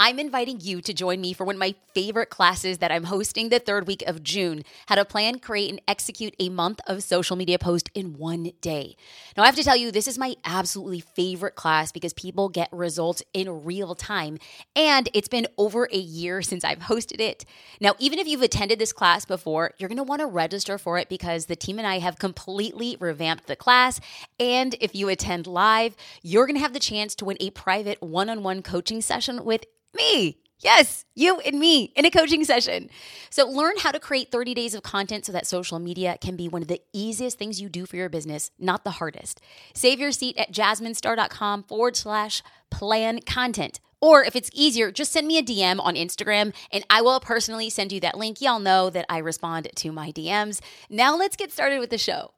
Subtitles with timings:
[0.00, 3.48] I'm inviting you to join me for one of my favorite classes that I'm hosting
[3.48, 7.34] the third week of June how to plan, create, and execute a month of social
[7.34, 8.94] media post in one day.
[9.36, 12.68] Now, I have to tell you, this is my absolutely favorite class because people get
[12.70, 14.38] results in real time,
[14.76, 17.44] and it's been over a year since I've hosted it.
[17.80, 21.46] Now, even if you've attended this class before, you're gonna wanna register for it because
[21.46, 23.98] the team and I have completely revamped the class.
[24.38, 28.30] And if you attend live, you're gonna have the chance to win a private one
[28.30, 29.64] on one coaching session with
[29.98, 30.38] me.
[30.60, 32.90] Yes, you and me in a coaching session.
[33.30, 36.48] So, learn how to create 30 days of content so that social media can be
[36.48, 39.40] one of the easiest things you do for your business, not the hardest.
[39.72, 43.78] Save your seat at jasminestar.com forward slash plan content.
[44.00, 47.68] Or if it's easier, just send me a DM on Instagram and I will personally
[47.70, 48.40] send you that link.
[48.40, 50.60] Y'all know that I respond to my DMs.
[50.88, 52.32] Now, let's get started with the show.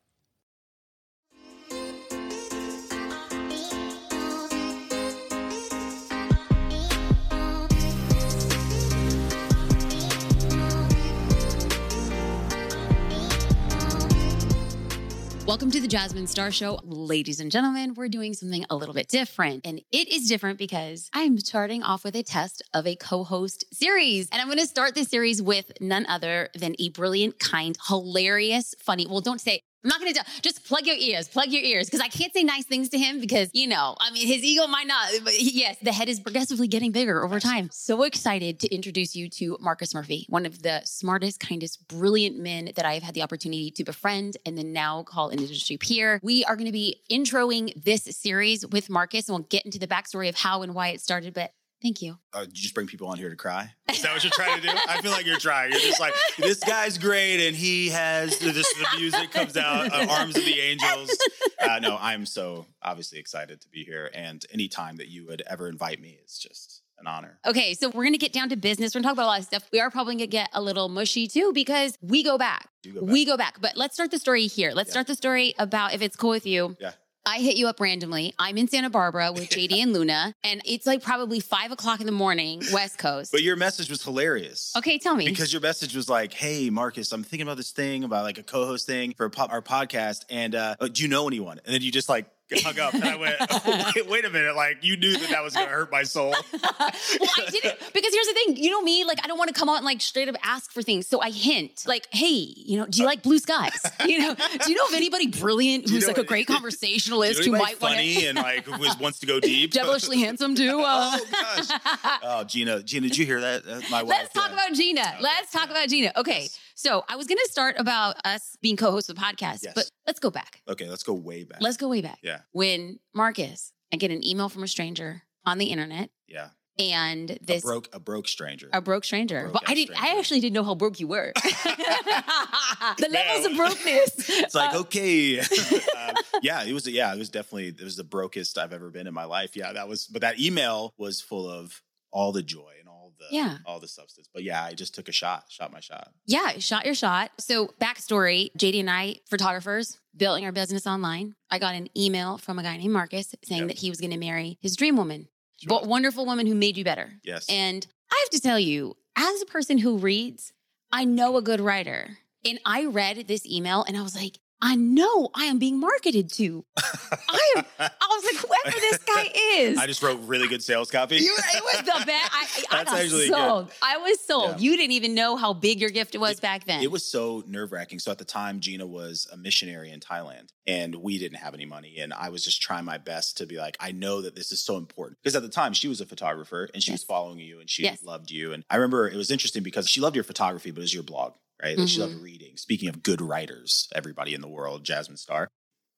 [15.50, 16.78] Welcome to the Jasmine Star Show.
[16.84, 19.66] Ladies and gentlemen, we're doing something a little bit different.
[19.66, 23.64] And it is different because I'm starting off with a test of a co host
[23.72, 24.28] series.
[24.30, 28.76] And I'm going to start this series with none other than a brilliant, kind, hilarious,
[28.78, 29.08] funny.
[29.08, 30.26] Well, don't say I'm not going to tell.
[30.42, 33.18] just plug your ears, plug your ears, because I can't say nice things to him
[33.18, 36.68] because, you know, I mean, his ego might not, but yes, the head is progressively
[36.68, 37.70] getting bigger over time.
[37.72, 42.72] So excited to introduce you to Marcus Murphy, one of the smartest, kindest, brilliant men
[42.76, 46.20] that I have had the opportunity to befriend and then now call an industry peer.
[46.22, 49.86] We are going to be introing this series with Marcus and we'll get into the
[49.86, 51.32] backstory of how and why it started.
[51.32, 52.18] But Thank you.
[52.34, 53.72] Uh, you just bring people on here to cry?
[53.90, 54.72] Is that what you're trying to do?
[54.88, 55.70] I feel like you're trying.
[55.72, 58.54] You're just like, this guy's great, and he has this.
[58.74, 61.10] The music comes out, uh, Arms of the Angels.
[61.62, 65.42] Uh, no, I'm so obviously excited to be here, and any time that you would
[65.46, 67.38] ever invite me is just an honor.
[67.46, 68.94] Okay, so we're gonna get down to business.
[68.94, 69.68] We're gonna talk about a lot of stuff.
[69.70, 72.66] We are probably gonna get a little mushy too because we go back.
[72.82, 73.10] Go back.
[73.12, 73.60] We go back.
[73.60, 74.72] But let's start the story here.
[74.72, 74.92] Let's Yeah.
[74.92, 76.76] start the story about if it's cool with you.
[76.80, 76.92] Yeah.
[77.26, 78.34] I hit you up randomly.
[78.38, 82.06] I'm in Santa Barbara with JD and Luna, and it's like probably five o'clock in
[82.06, 83.30] the morning, West Coast.
[83.32, 84.72] But your message was hilarious.
[84.76, 85.26] okay, tell me.
[85.28, 88.42] Because your message was like, "Hey, Marcus, I'm thinking about this thing about like a
[88.42, 91.82] co-host thing for po- our podcast, and uh, uh, do you know anyone?" And then
[91.82, 92.26] you just like
[92.58, 94.56] hung up, and I went, oh, wait, "Wait a minute!
[94.56, 98.12] Like you knew that that was going to hurt my soul." well, I didn't because
[98.12, 98.56] here's the thing.
[98.56, 100.72] You know me, like I don't want to come out and like straight up ask
[100.72, 101.06] for things.
[101.06, 103.80] So I hint, like, hey, you know, do you like blue skies?
[104.10, 107.44] You know, do you know of anybody brilliant you who's know like a great conversationalist
[107.44, 109.72] You who might funny to and like who is- wants to go deep.
[109.72, 110.80] devilishly handsome too?
[110.80, 111.80] Uh, oh gosh!
[112.22, 113.62] Oh, Gina, Gina, did you hear that?
[113.66, 114.10] Uh, my wife.
[114.10, 114.54] Let's talk yeah.
[114.54, 115.16] about Gina.
[115.20, 115.70] Let's talk yeah.
[115.72, 116.12] about Gina.
[116.16, 116.42] Okay.
[116.42, 116.69] Yes.
[116.80, 119.72] So I was going to start about us being co-hosts of the podcast, Yes.
[119.74, 120.62] but let's go back.
[120.66, 121.60] Okay, let's go way back.
[121.60, 122.18] Let's go way back.
[122.22, 126.48] Yeah, When Marcus, I get an email from a stranger on the internet yeah.
[126.78, 128.70] and this a broke, a broke stranger.
[128.72, 129.42] a broke stranger.
[129.42, 131.34] broke but I didn't I actually didn't know how broke you were.
[131.36, 134.28] the levels of brokenness.
[134.30, 136.64] It's like Uh, okay, um, yeah.
[136.64, 137.12] It was yeah.
[137.12, 139.54] It was definitely it was the brokest I've ever been in my life.
[139.54, 140.06] Yeah, that was.
[140.06, 142.72] But that email was full of all the joy
[143.20, 143.58] the Yeah.
[143.66, 144.28] all the substance.
[144.32, 146.08] But yeah, I just took a shot, shot my shot.
[146.26, 147.30] Yeah, shot your shot.
[147.38, 151.34] So, backstory JD and I, photographers, building our business online.
[151.50, 153.68] I got an email from a guy named Marcus saying Yep.
[153.68, 155.28] that he was going to marry his dream woman,
[155.60, 155.68] Sure.
[155.68, 157.20] but wonderful woman who made you better.
[157.22, 157.46] Yes.
[157.48, 160.52] And I have to tell you, as a person who reads,
[160.90, 162.18] I know a good writer.
[162.44, 166.30] And I read this email and I was like, I know I am being marketed
[166.34, 166.64] to.
[166.76, 169.78] I am, I was like, whoever this guy is.
[169.78, 171.16] I just wrote really good sales copy.
[171.16, 172.30] You, it was the best.
[172.32, 173.28] I, I, got good.
[173.30, 173.72] sold.
[173.82, 174.50] I was sold.
[174.50, 174.58] Yeah.
[174.58, 176.82] You didn't even know how big your gift was back then.
[176.82, 177.98] It was so nerve wracking.
[178.00, 181.64] So at the time, Gina was a missionary in Thailand and we didn't have any
[181.66, 181.96] money.
[181.98, 184.60] And I was just trying my best to be like, I know that this is
[184.62, 185.18] so important.
[185.22, 187.84] Because at the time, she was a photographer and she was following you and she
[187.84, 188.02] Yes.
[188.04, 188.52] loved you.
[188.52, 191.02] And I remember it was interesting because she loved your photography, but it was your
[191.02, 191.32] blog,
[191.62, 191.78] right?
[191.78, 192.24] Like, She loved mm-hmm.
[192.24, 192.56] reading.
[192.56, 195.48] Speaking of good writers, everybody in the world, Jasmine Star.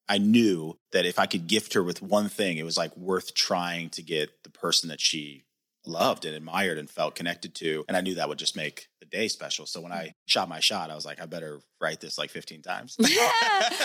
[0.08, 3.34] I knew that if I could gift her with one thing, it was like worth
[3.34, 5.44] trying to get the person that she
[5.87, 7.84] loved and admired and felt connected to.
[7.88, 9.67] And I knew that would just make the day special.
[9.67, 10.14] So when I mm.
[10.26, 12.96] shot my shot, I was like, I better write this like 15 times.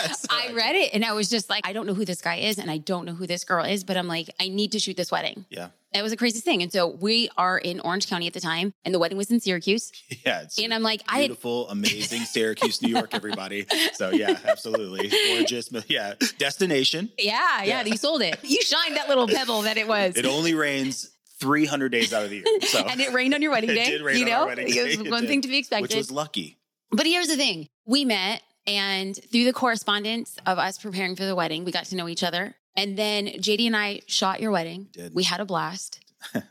[0.08, 2.36] So I read it and I was just like, I don't know who this guy
[2.36, 4.78] is and I don't know who this girl is, but I'm like, I need to
[4.78, 5.44] shoot this wedding.
[5.50, 5.68] Yeah.
[5.92, 6.62] It was a crazy thing.
[6.62, 9.40] And so we are in Orange County at the time and the wedding was in
[9.40, 9.92] Syracuse.
[10.26, 10.44] Yeah.
[10.60, 13.66] And I'm like, I had, beautiful, amazing Syracuse, New York, everybody.
[13.94, 15.08] So yeah, absolutely.
[15.08, 15.70] Gorgeous.
[15.88, 16.14] Yeah.
[16.38, 17.10] Destination.
[17.18, 17.84] yeah, yeah, Yeah.
[17.84, 18.38] you sold it.
[18.42, 20.16] You shined that little pebble that it was.
[20.16, 22.44] It only rains 300 days out of the year.
[22.62, 23.90] So and it rained on your wedding It day.
[23.90, 24.76] did rain you on know, it was
[25.06, 25.28] It one did.
[25.28, 25.82] thing to be expected.
[25.82, 26.58] which was lucky.
[26.90, 31.34] But here's the thing we met, and through the correspondence of us preparing for the
[31.34, 32.54] wedding, we got to know each other.
[32.76, 34.88] And then JD and I shot your wedding.
[34.92, 35.14] Did.
[35.14, 36.00] We had a blast.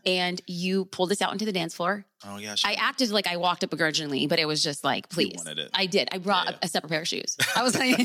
[0.06, 2.06] and you pulled us out into the dance floor.
[2.25, 2.56] Oh yeah.
[2.63, 5.44] I acted like I walked up begrudgingly, but it was just like, please.
[5.45, 5.69] it.
[5.74, 6.07] I did.
[6.12, 6.57] I brought Yeah, yeah.
[6.62, 7.36] A, a separate pair of shoes.
[7.56, 7.98] I was like,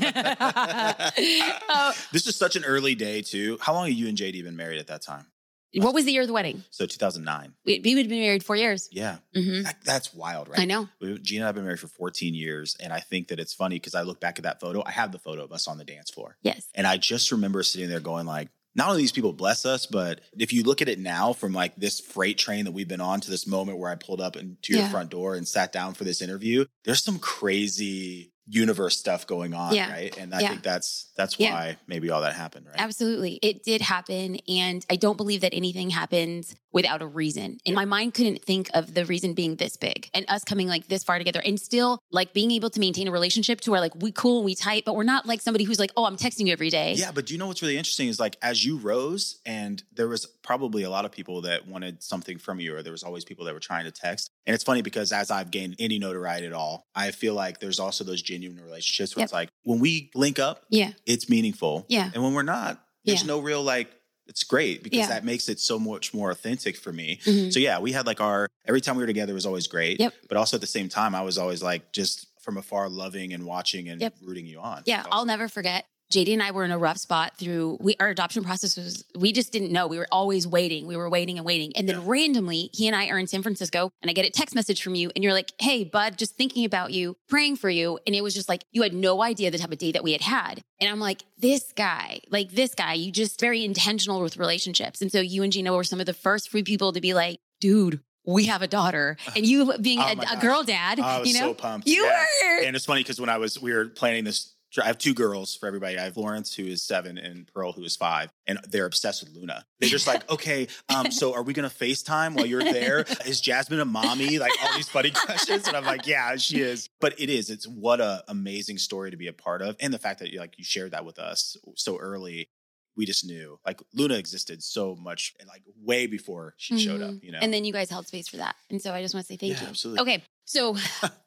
[1.68, 3.58] Oh, this is such an early day too.
[3.60, 5.26] How long have you and JD been married at that time?
[5.74, 6.64] What was the year of the wedding?
[6.70, 7.54] So 2009.
[7.64, 8.88] We, we had been married four years.
[8.92, 10.60] Yeah, hmm That- that's wild, right?
[10.60, 10.88] I know.
[11.00, 13.76] We- Gina and I've been married for 14 years, and I think that it's funny
[13.76, 14.82] because I look back at that photo.
[14.84, 16.66] I have the photo of us on the dance floor, Yes.
[16.74, 18.48] and I just remember sitting there going like.
[18.74, 21.76] Not only these people bless us, but if you look at it now from like
[21.76, 24.72] this freight train that we've been on to this moment where I pulled up into
[24.72, 24.88] your Yeah.
[24.90, 29.74] front door and sat down for this interview, there's some crazy universe stuff going on,
[29.74, 29.90] Yeah.
[29.92, 30.16] right?
[30.16, 30.48] And I Yeah.
[30.50, 31.52] think that's that's Yeah.
[31.52, 32.74] why maybe all that happened, right?
[32.78, 33.38] Absolutely.
[33.42, 34.38] It did happen.
[34.48, 37.58] And I don't believe that anything happens without a reason.
[37.66, 40.88] And my mind couldn't think of the reason being this big and us coming like
[40.88, 43.94] this far together and still like being able to maintain a relationship to where like
[44.02, 46.46] we cool and we tight, but we're not like somebody who's like, oh, I'm texting
[46.46, 46.94] you every day.
[46.94, 50.08] Yeah, but do you know what's really interesting is like as you rose, and there
[50.08, 53.24] was probably a lot of people that wanted something from you, or there was always
[53.24, 54.30] people that were trying to text.
[54.46, 57.78] And it's funny because as I've gained any notoriety at all, I feel like there's
[57.78, 59.26] also those genuine relationships where Yep.
[59.26, 60.92] it's like when we link up, Yeah.
[61.06, 61.86] it's meaningful.
[61.88, 62.10] Yeah.
[62.14, 63.26] And when we're not, there's Yeah.
[63.28, 63.90] no real like
[64.28, 65.08] it's great because Yeah.
[65.08, 67.18] that makes it so much more authentic for me.
[67.24, 67.52] Mhm.
[67.52, 69.98] So yeah, we had like our every time we were together was always great.
[69.98, 70.14] Yep.
[70.28, 73.44] But also at the same time, I was always like just from afar loving and
[73.44, 74.14] watching and Yep.
[74.22, 74.82] rooting you on.
[74.86, 75.86] Yeah, I'll never forget.
[76.12, 79.32] JD and I were in a rough spot through we our adoption process was we
[79.32, 79.86] just didn't know.
[79.86, 80.86] We were always waiting.
[80.86, 81.72] We were waiting and waiting.
[81.76, 82.04] And then Yeah.
[82.06, 84.94] randomly, he and I are in San Francisco and I get a text message from
[84.94, 88.22] you and you're like, "Hey, bud, just thinking about you, praying for you." And it
[88.22, 90.62] was just like you had no idea the type of day that we had had.
[90.80, 95.10] And I'm like, "This guy, like this guy, you just very intentional with relationships." And
[95.10, 98.00] so you and Gina were some of the first few people to be like, "Dude,
[98.26, 101.34] we have a daughter." And you being Oh a, a girl dad, I was you
[101.40, 101.48] know?
[101.48, 101.86] so pumped.
[101.88, 102.24] you Yeah.
[102.58, 104.52] were And it's funny because when I was, we were planning this.
[104.80, 105.98] I have two girls for everybody.
[105.98, 109.34] I have Florence, who is seven, and Pearl, who is five, and they're obsessed with
[109.36, 109.66] Luna.
[109.80, 113.00] They're just like, okay, um, so are we gonna FaceTime while you're there?
[113.26, 114.38] Is Jasmine a mommy?
[114.38, 116.88] Like all these funny questions, and I'm like, yeah, she is.
[117.00, 117.50] But it is.
[117.50, 120.38] It's what a amazing story to be a part of, and the fact that you
[120.38, 122.48] like you shared that with us so early.
[122.94, 127.12] We just knew like Luna existed so much, like way before she showed up.
[127.12, 127.22] Mhm.
[127.24, 128.54] You know, And then you guys held space for that.
[128.68, 129.68] And so I just want to say thank Yeah, you.
[129.68, 130.02] absolutely.
[130.02, 130.22] Okay.
[130.44, 130.76] So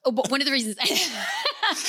[0.05, 0.75] oh, but one of the reasons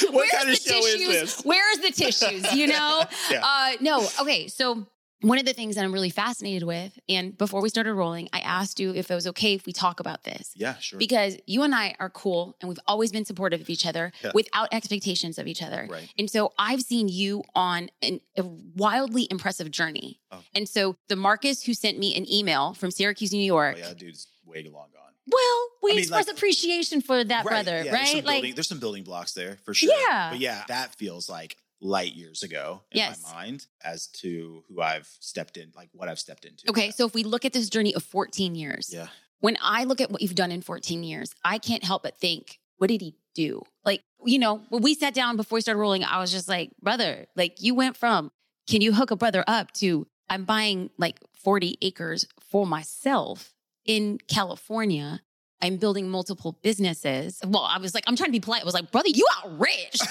[0.03, 1.09] What Where's kind of the show is tissues?
[1.09, 1.43] this?
[1.45, 2.53] Where's the tissues?
[2.55, 3.05] You know?
[3.31, 3.43] Yeah.
[3.45, 4.07] Uh no.
[4.21, 4.49] Okay.
[4.49, 4.87] So
[5.23, 8.41] one of the things that I'm really fascinated with, and before we started rolling, I
[8.41, 10.53] asked you if it was okay if we talk about this.
[10.55, 10.99] yeah, sure.
[10.99, 14.33] Because you and I are cool and we've always been supportive of each other Yeah.
[14.35, 15.89] without expectations of each other.
[15.91, 16.13] Right.
[16.19, 20.21] And so I've seen you on an, a wildly impressive journey.
[20.31, 20.43] Oh.
[20.55, 23.77] And so the Marcus who sent me an email from Syracuse, New York.
[23.79, 24.89] Oh, yeah, dude's way long.
[25.27, 28.07] Well, we I mean, express like- appreciation for that brother, yeah, right?
[28.09, 29.93] some, Like, building, there's some building blocks there for sure.
[30.09, 30.31] Yeah.
[30.31, 33.23] But yeah, that feels like light years ago in Yes.
[33.23, 36.69] my mind as to who I've stepped in, like what I've stepped into.
[36.71, 36.91] okay, Yeah.
[36.93, 39.09] so if we look at this journey of 14 years, yeah.
[39.41, 42.61] when I look at what you've done in 14 years, I can't help but think,
[42.79, 43.63] what did he do?
[43.85, 46.71] Like, you know, when we sat down before we started rolling, I was just like,
[46.81, 48.31] brother, like you went from,
[48.69, 53.53] can you hook a brother up to, I'm buying like 40 acres for myself
[53.87, 55.21] in California.
[55.63, 57.41] I'm building multiple businesses.
[57.43, 58.61] Well, I was like, I'm trying to be polite.
[58.61, 59.97] I was like, brother, you out rich.
[59.97, 60.07] so,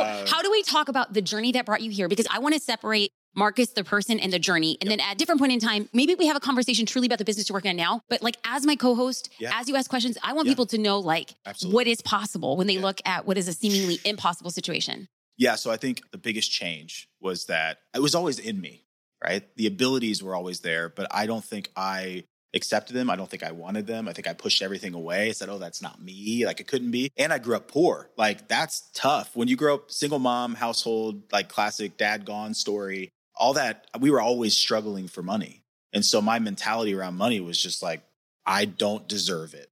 [0.00, 2.08] Uh, how do we talk about the journey that brought you here?
[2.08, 4.76] Because I want to separate Marcus, the person, and the journey.
[4.80, 7.18] And then at a different point in time, maybe we have a conversation truly about
[7.18, 8.02] the business you're working on now.
[8.08, 9.50] But like as my co-host, Yeah.
[9.54, 10.52] as you ask questions, I want Yeah.
[10.52, 11.74] people to know like Absolutely.
[11.76, 12.82] what is possible when they Yeah.
[12.82, 15.08] look at what is a seemingly impossible situation.
[15.36, 15.54] Yeah.
[15.54, 18.84] So I think the biggest change was that it was always in me,
[19.22, 19.44] right?
[19.56, 22.24] The abilities were always there, but I don't think I
[22.54, 23.10] accepted them.
[23.10, 24.08] I don't think I wanted them.
[24.08, 25.28] I think I pushed everything away.
[25.28, 26.44] I said, oh, that's not me.
[26.46, 27.12] Like it couldn't be.
[27.16, 28.10] And I grew up poor.
[28.16, 29.36] Like that's tough.
[29.36, 34.10] When you grow up single mom household, like classic dad gone story, all that, we
[34.10, 35.62] were always struggling for money.
[35.92, 38.02] And so my mentality around money was just like,
[38.44, 39.68] I don't deserve it.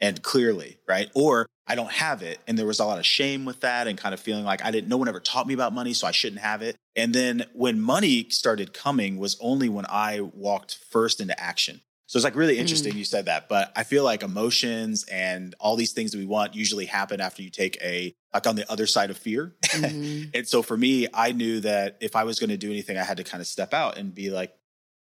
[0.00, 1.10] And clearly, right?
[1.14, 2.40] Or I don't have it.
[2.46, 4.70] And there was a lot of shame with that and kind of feeling like I
[4.70, 6.76] didn't, no one ever taught me about money, so I shouldn't have it.
[6.96, 11.80] And then when money started coming was only when I walked first into action.
[12.08, 15.76] So it's like really interesting you said that, but I feel like emotions and all
[15.76, 18.86] these things that we want usually happen after you take a, like on the other
[18.86, 19.54] side of fear.
[19.72, 20.28] Mhm.
[20.34, 23.04] And so for me, I knew that if I was going to do anything, I
[23.04, 24.52] had to kind of step out and be like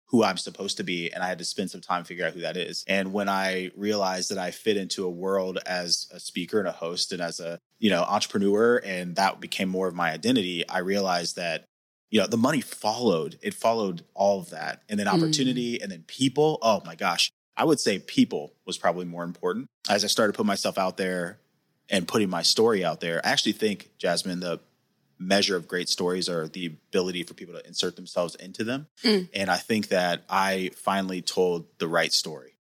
[0.10, 1.12] who I'm supposed to be.
[1.12, 2.84] And I had to spend some time figuring out who that is.
[2.88, 6.72] And when I realized that I fit into a world as a speaker and a
[6.72, 10.80] host and as a, you know, entrepreneur, and that became more of my identity, I
[10.80, 11.66] realized that,
[12.10, 13.38] you know, the money followed.
[13.42, 14.82] It followed all of that.
[14.88, 15.14] And then Mm.
[15.14, 16.58] opportunity and then people.
[16.62, 17.30] Oh my gosh.
[17.58, 19.68] I would say people was probably more important.
[19.90, 21.40] As I started putting myself out there
[21.90, 24.60] and putting my story out there, I actually think, Jasmine, the
[25.20, 28.88] measure of great stories are the ability for people to insert themselves into them.
[29.04, 29.30] Mm.
[29.34, 32.54] And I think that I finally told the right story.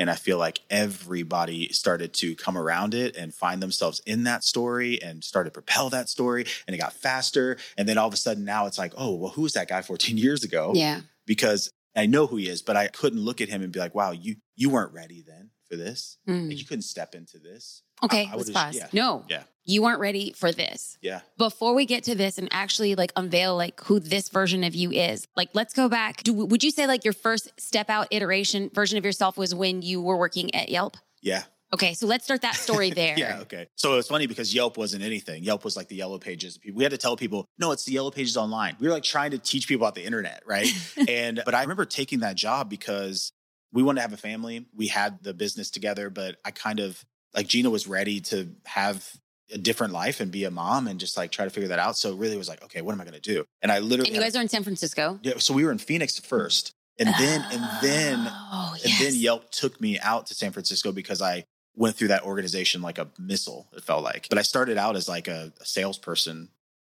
[0.00, 4.44] And I feel like everybody started to come around it and find themselves in that
[4.44, 6.46] story and started to propel that story.
[6.66, 7.56] And it got faster.
[7.76, 9.82] And then all of a sudden now it's like, oh, well, who was that guy
[9.82, 10.70] 14 years ago?
[10.74, 11.00] Yeah.
[11.26, 13.94] Because I know who he is, but I couldn't look at him and be like,
[13.94, 16.16] wow, you you weren't ready then for this.
[16.28, 16.48] Mm.
[16.48, 17.82] Like, you couldn't step into this.
[18.02, 18.76] Okay, I let's pause.
[18.76, 18.86] yeah.
[18.92, 19.42] No, Yeah.
[19.68, 20.96] You weren't ready for this.
[21.02, 21.20] Yeah.
[21.36, 24.90] Before we get to this and actually like unveil like who this version of you
[24.90, 26.22] is, like let's go back.
[26.22, 29.82] Do, would you say like your first step out iteration version of yourself was when
[29.82, 30.96] you were working at Yelp?
[31.20, 31.42] Yeah.
[31.70, 33.14] Okay, so let's start that story there.
[33.18, 33.68] Yeah, okay.
[33.74, 35.44] So it's funny because Yelp wasn't anything.
[35.44, 36.58] Yelp was like the yellow pages.
[36.72, 38.74] We had to tell people, no, it's the yellow pages online.
[38.80, 40.66] We were like trying to teach people about the internet, right?
[41.08, 43.32] and but I remember taking that job because
[43.70, 44.64] we wanted to have a family.
[44.74, 49.06] We had the business together, but I kind of like Gina was ready to have
[49.52, 51.96] a different life and be a mom and just like try to figure that out.
[51.96, 53.44] So it really was like, okay, what am I going to do?
[53.62, 55.18] And I literally And you guys are in San Francisco.
[55.22, 56.72] yeah, so we were in Phoenix first.
[57.00, 59.00] And then and then oh, and yes.
[59.00, 61.44] then Yelp took me out to San Francisco because I
[61.76, 64.26] went through that organization like a missile, it felt like.
[64.28, 66.48] But I started out as like a, a salesperson,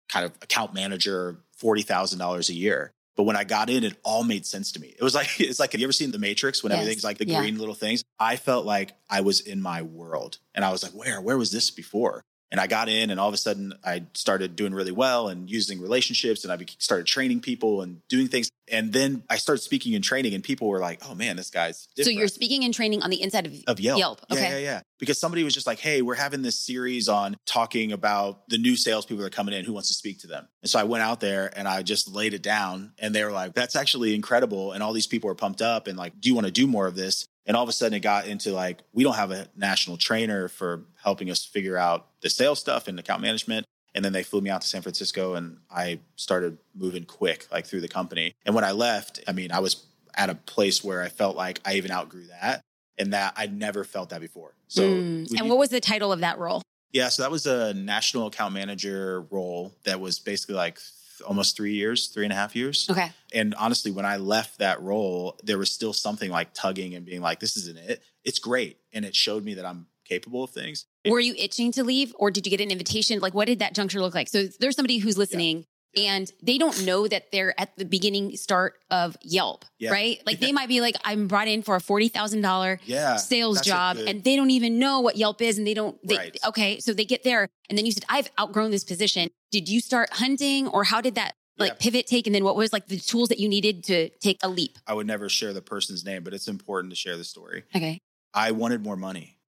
[0.08, 2.92] kind of account manager, $40,000 a year.
[3.16, 4.94] But when I got in, it all made sense to me.
[4.96, 6.80] It was like, it's like, have you ever seen The Matrix when Yes.
[6.80, 7.40] everything's like the Yeah.
[7.40, 8.04] green little things?
[8.20, 10.38] I felt like I was in my world.
[10.54, 11.20] And I was like, where?
[11.20, 12.22] Where was this before?
[12.50, 15.50] And I got in, and all of a sudden, I started doing really well and
[15.50, 18.48] using relationships, and I started training people and doing things.
[18.70, 21.88] And then I started speaking and training, and people were like, "Oh man, this guy's
[22.00, 23.98] so you're speaking and training on the inside of, of Yelp.
[23.98, 24.20] Yelp.
[24.30, 24.50] Yeah, Okay.
[24.50, 24.80] yeah, yeah.
[24.98, 28.76] Because somebody was just like, "Hey, we're having this series on talking about the new
[28.76, 29.64] salespeople that are coming in.
[29.64, 32.08] Who wants to speak to them?" And so I went out there and I just
[32.10, 35.34] laid it down, and they were like, "That's actually incredible." And all these people are
[35.34, 37.68] pumped up and like, "Do you want to do more of this?" And all of
[37.68, 41.44] a sudden, it got into like, we don't have a national trainer for helping us
[41.44, 43.64] figure out the sales stuff and account management.
[43.94, 47.64] And then they flew me out to San Francisco, and I started moving quick, like
[47.66, 48.34] through the company.
[48.44, 49.82] And when I left, I mean, I was
[50.14, 52.60] at a place where I felt like I even outgrew that,
[52.98, 54.52] and that I'd never felt that before.
[54.68, 55.30] So, Mm.
[55.30, 56.60] and you- what was the title of that role?
[56.92, 60.78] yeah, so that was a national account manager role that was basically like
[61.26, 62.88] almost three years, three and a half years.
[62.90, 63.10] Okay.
[63.32, 67.20] And honestly, when I left that role, there was still something like tugging and being
[67.20, 68.02] like, this isn't it.
[68.25, 68.78] It's great.
[68.92, 70.87] And it showed me that I'm capable of things.
[71.06, 73.20] Were you itching to leave or did you get an invitation?
[73.20, 74.28] Like, what did that juncture look like?
[74.28, 75.66] So there's somebody who's listening
[75.97, 79.90] and they don't know that they're at the beginning start of Yelp, Yeah.
[79.90, 80.21] right?
[80.26, 83.16] Like, they might be like, I'm brought in for a $40,000 Yeah.
[83.16, 86.16] sales job good- and they don't even know what Yelp is and they don't, they,
[86.16, 86.37] Right.
[86.47, 86.78] okay.
[86.80, 89.30] So they get there and then you said, I've outgrown this position.
[89.50, 91.78] Did you start hunting or how did that like Yeah.
[91.80, 92.26] pivot take?
[92.26, 94.78] And then what was like the tools that you needed to take a leap?
[94.87, 97.64] I would never share the person's name, but it's important to share the story.
[97.75, 97.99] Okay.
[98.35, 99.38] I wanted more money.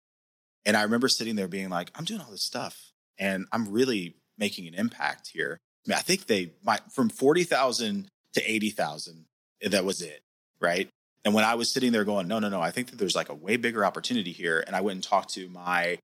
[0.65, 4.17] And I remember sitting there being like, I'm doing all this stuff and I'm really
[4.37, 5.61] making an impact here.
[5.89, 9.25] I, think they my from 40,000 to 80,000
[9.63, 10.23] that was it,
[10.61, 10.89] right?
[11.25, 13.29] And when I was sitting there going, no, no, no, I think that there's like
[13.29, 15.99] a way bigger opportunity here and I went and talked to my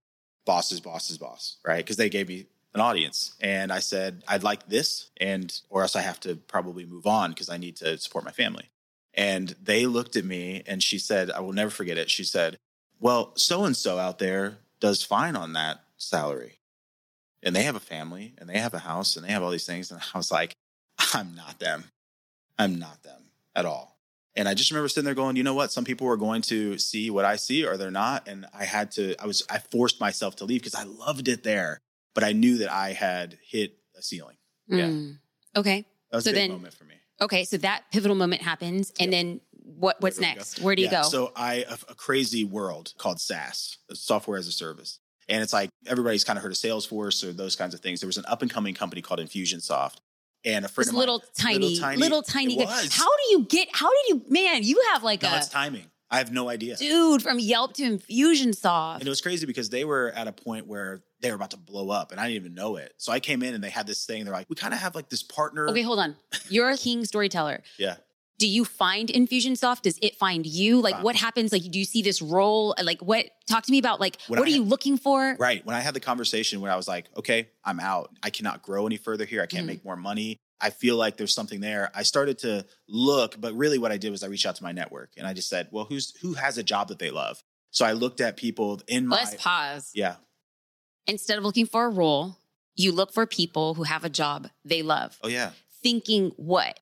[0.45, 1.79] boss's boss's boss, right?
[1.79, 5.97] Because they gave me an audience and I said, I'd like this and or else
[5.97, 8.71] I have to probably move on because I need to support my family.
[9.15, 12.11] And they looked at me and she said, I will never forget it.
[12.11, 12.59] She said,
[13.01, 16.59] Well, so and so out there does fine on that salary.
[17.47, 19.65] And they have a family and they have a house and they have all these
[19.65, 19.91] things.
[19.91, 20.53] And I was like,
[21.15, 21.85] I'm not them.
[22.59, 23.97] I'm not them at all.
[24.35, 25.73] And I just remember sitting there going, you know what?
[25.73, 28.29] Some people are going to see what I see or they're not.
[28.29, 31.43] And I had to, I was, I forced myself to leave because I loved it
[31.43, 31.81] there.
[32.15, 34.37] But I knew that I had hit a ceiling.
[34.69, 34.87] Yeah.
[34.87, 35.19] Mm.
[35.57, 35.87] Okay.
[36.11, 36.95] That was So a big then- moment for me.
[37.21, 37.45] Okay.
[37.45, 38.93] So that pivotal moment happens.
[39.01, 40.61] And then what, what's next?
[40.61, 41.09] Where do you Yeah, go?
[41.09, 44.99] So I a, a crazy world called SaaS, software as a service.
[45.29, 48.01] And it's like everybody's kind of heard of Salesforce or those kinds of things.
[48.01, 49.97] There was an up and coming company called Infusionsoft.
[50.45, 52.83] And a friend This of mine, little tiny, little tiny, It guy.
[52.83, 52.95] was.
[52.95, 53.69] How do you get?
[53.73, 54.63] How did you, man?
[54.63, 55.87] You have like no, a it's timing.
[56.09, 56.77] I have no idea.
[56.77, 58.99] dude from Yelp to Infusionsoft.
[58.99, 61.57] And it was crazy because they were at a point where they were about to
[61.57, 62.93] blow up and I didn't even know it.
[62.97, 64.25] So I came in and they had this thing.
[64.25, 65.69] They're like, we kind of have like this partner.
[65.69, 66.15] Okay, hold on.
[66.49, 67.63] You're a king storyteller.
[67.79, 67.97] Yeah.
[68.39, 69.83] Do you find Infusionsoft?
[69.83, 70.81] Does it find you?
[70.83, 71.53] Like, Uh, what happens?
[71.53, 72.75] Like, do you see this role?
[72.83, 73.27] Like, what?
[73.49, 75.37] Talk to me about like, what are you looking for?
[75.39, 75.65] Right.
[75.65, 78.11] When I had the conversation where I was like, okay, I'm out.
[78.23, 79.41] I cannot grow any further here.
[79.43, 79.69] I can't Mhm.
[79.69, 80.37] make more money.
[80.61, 81.91] I feel like there's something there.
[81.95, 84.73] I started to look, but really what I did was I reached out to my
[84.73, 87.43] network and I just said, well, who's who has a job that they love?
[87.71, 89.91] So I looked at people in my Let's pause.
[89.95, 90.17] Yeah.
[91.07, 92.39] Instead of looking for a role,
[92.75, 95.19] you look for people who have a job they love.
[95.23, 95.53] Oh yeah.
[95.83, 96.81] Thinking what?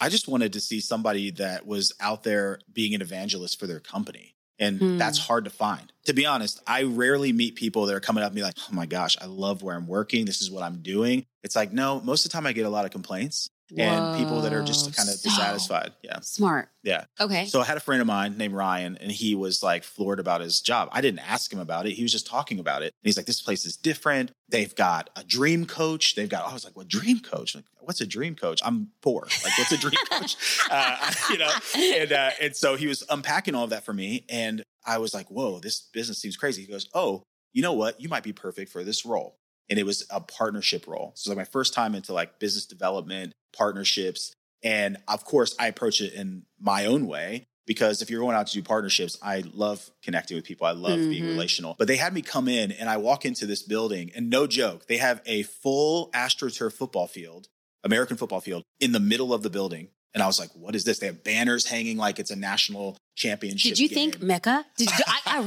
[0.00, 3.80] I just wanted to see somebody that was out there being an evangelist for their
[3.80, 4.34] company.
[4.60, 4.96] And Hmm.
[4.98, 5.92] that's hard to find.
[6.06, 8.74] To be honest, I rarely meet people that are coming up and be like, oh
[8.74, 10.24] my gosh, I love where I'm working.
[10.24, 11.26] This is what I'm doing.
[11.44, 14.40] It's like, no, most of the time I get a lot of complaints and people
[14.42, 15.92] that are just kind of so dissatisfied.
[16.02, 16.20] Yeah.
[16.20, 16.68] Smart.
[16.82, 17.04] Yeah.
[17.20, 17.46] Okay.
[17.46, 20.40] So I had a friend of mine named Ryan, and he was like floored about
[20.40, 20.88] his job.
[20.92, 21.92] I didn't ask him about it.
[21.92, 22.86] He was just talking about it.
[22.86, 24.30] And he's like, this place is different.
[24.48, 26.14] They've got a dream coach.
[26.14, 27.54] They've got, I was like, what dream coach?
[27.54, 28.60] Like, what's a dream coach?
[28.64, 29.28] I'm poor.
[29.44, 30.36] Like, what's a dream coach?
[30.70, 34.24] Uh, you know, and, uh, and so he was unpacking all of that for me.
[34.28, 36.62] And I was like, whoa, this business seems crazy.
[36.62, 37.22] He goes, oh,
[37.52, 38.00] you know what?
[38.00, 39.37] You might be perfect for this role.
[39.70, 41.12] And it was a partnership role.
[41.14, 44.32] So like my first time into like business development, partnerships.
[44.62, 48.46] And of course, I approach it in my own way because if you're going out
[48.46, 50.66] to do partnerships, I love connecting with people.
[50.66, 51.28] I love being Mhm.
[51.28, 51.76] relational.
[51.78, 54.86] But they had me come in and I walk into this building and no joke,
[54.86, 57.48] they have a full AstroTurf football field,
[57.84, 59.90] American football field in the middle of the building.
[60.18, 60.98] And I was like, what is this?
[60.98, 63.68] They have banners hanging like it's a national championship.
[63.70, 64.10] Did you game.
[64.10, 64.66] think Mecca?
[64.76, 65.38] Did you, I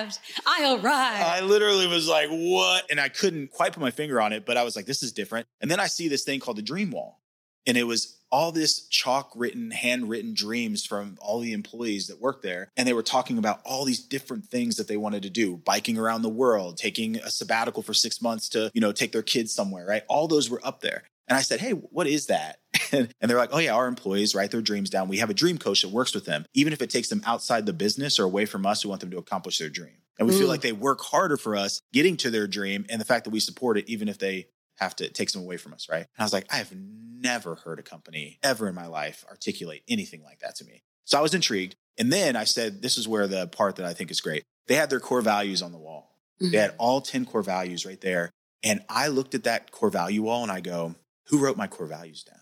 [0.00, 0.18] arrived.
[0.46, 1.24] I arrived.
[1.24, 2.88] I literally was like, what?
[2.88, 5.10] And I couldn't quite put my finger on it, but I was like, this is
[5.10, 5.48] different.
[5.60, 7.18] And then I see this thing called the Dream Wall.
[7.66, 12.44] And it was all this chalk written, handwritten dreams from all the employees that worked
[12.44, 12.70] there.
[12.76, 15.98] And they were talking about all these different things that they wanted to do biking
[15.98, 19.52] around the world, taking a sabbatical for six months to, you know, take their kids
[19.52, 20.04] somewhere, right?
[20.08, 21.02] All those were up there.
[21.26, 22.60] And I said, Hey, what is that?
[22.92, 25.08] And, and they're like, Oh, yeah, our employees write their dreams down.
[25.08, 26.44] We have a dream coach that works with them.
[26.52, 29.10] Even if it takes them outside the business or away from us, we want them
[29.12, 29.96] to accomplish their dream.
[30.18, 30.38] And we Ooh.
[30.38, 30.50] feel mm.
[30.50, 33.40] like they work harder for us getting to their dream and the fact that we
[33.40, 35.98] support it, even if they have to take takes them away from us, right?
[36.00, 39.82] And I was like, I have never heard a company ever in my life articulate
[39.88, 40.82] anything like that to me.
[41.04, 41.76] So I was intrigued.
[41.98, 44.44] And then I said, this is where the part that I think is great.
[44.66, 46.18] They had their core values on the wall.
[46.40, 46.80] They had mm-hmm.
[46.80, 48.30] all 10 core values right there.
[48.64, 50.96] And I looked at that core value wall and I go,
[51.26, 52.38] who wrote my core values down?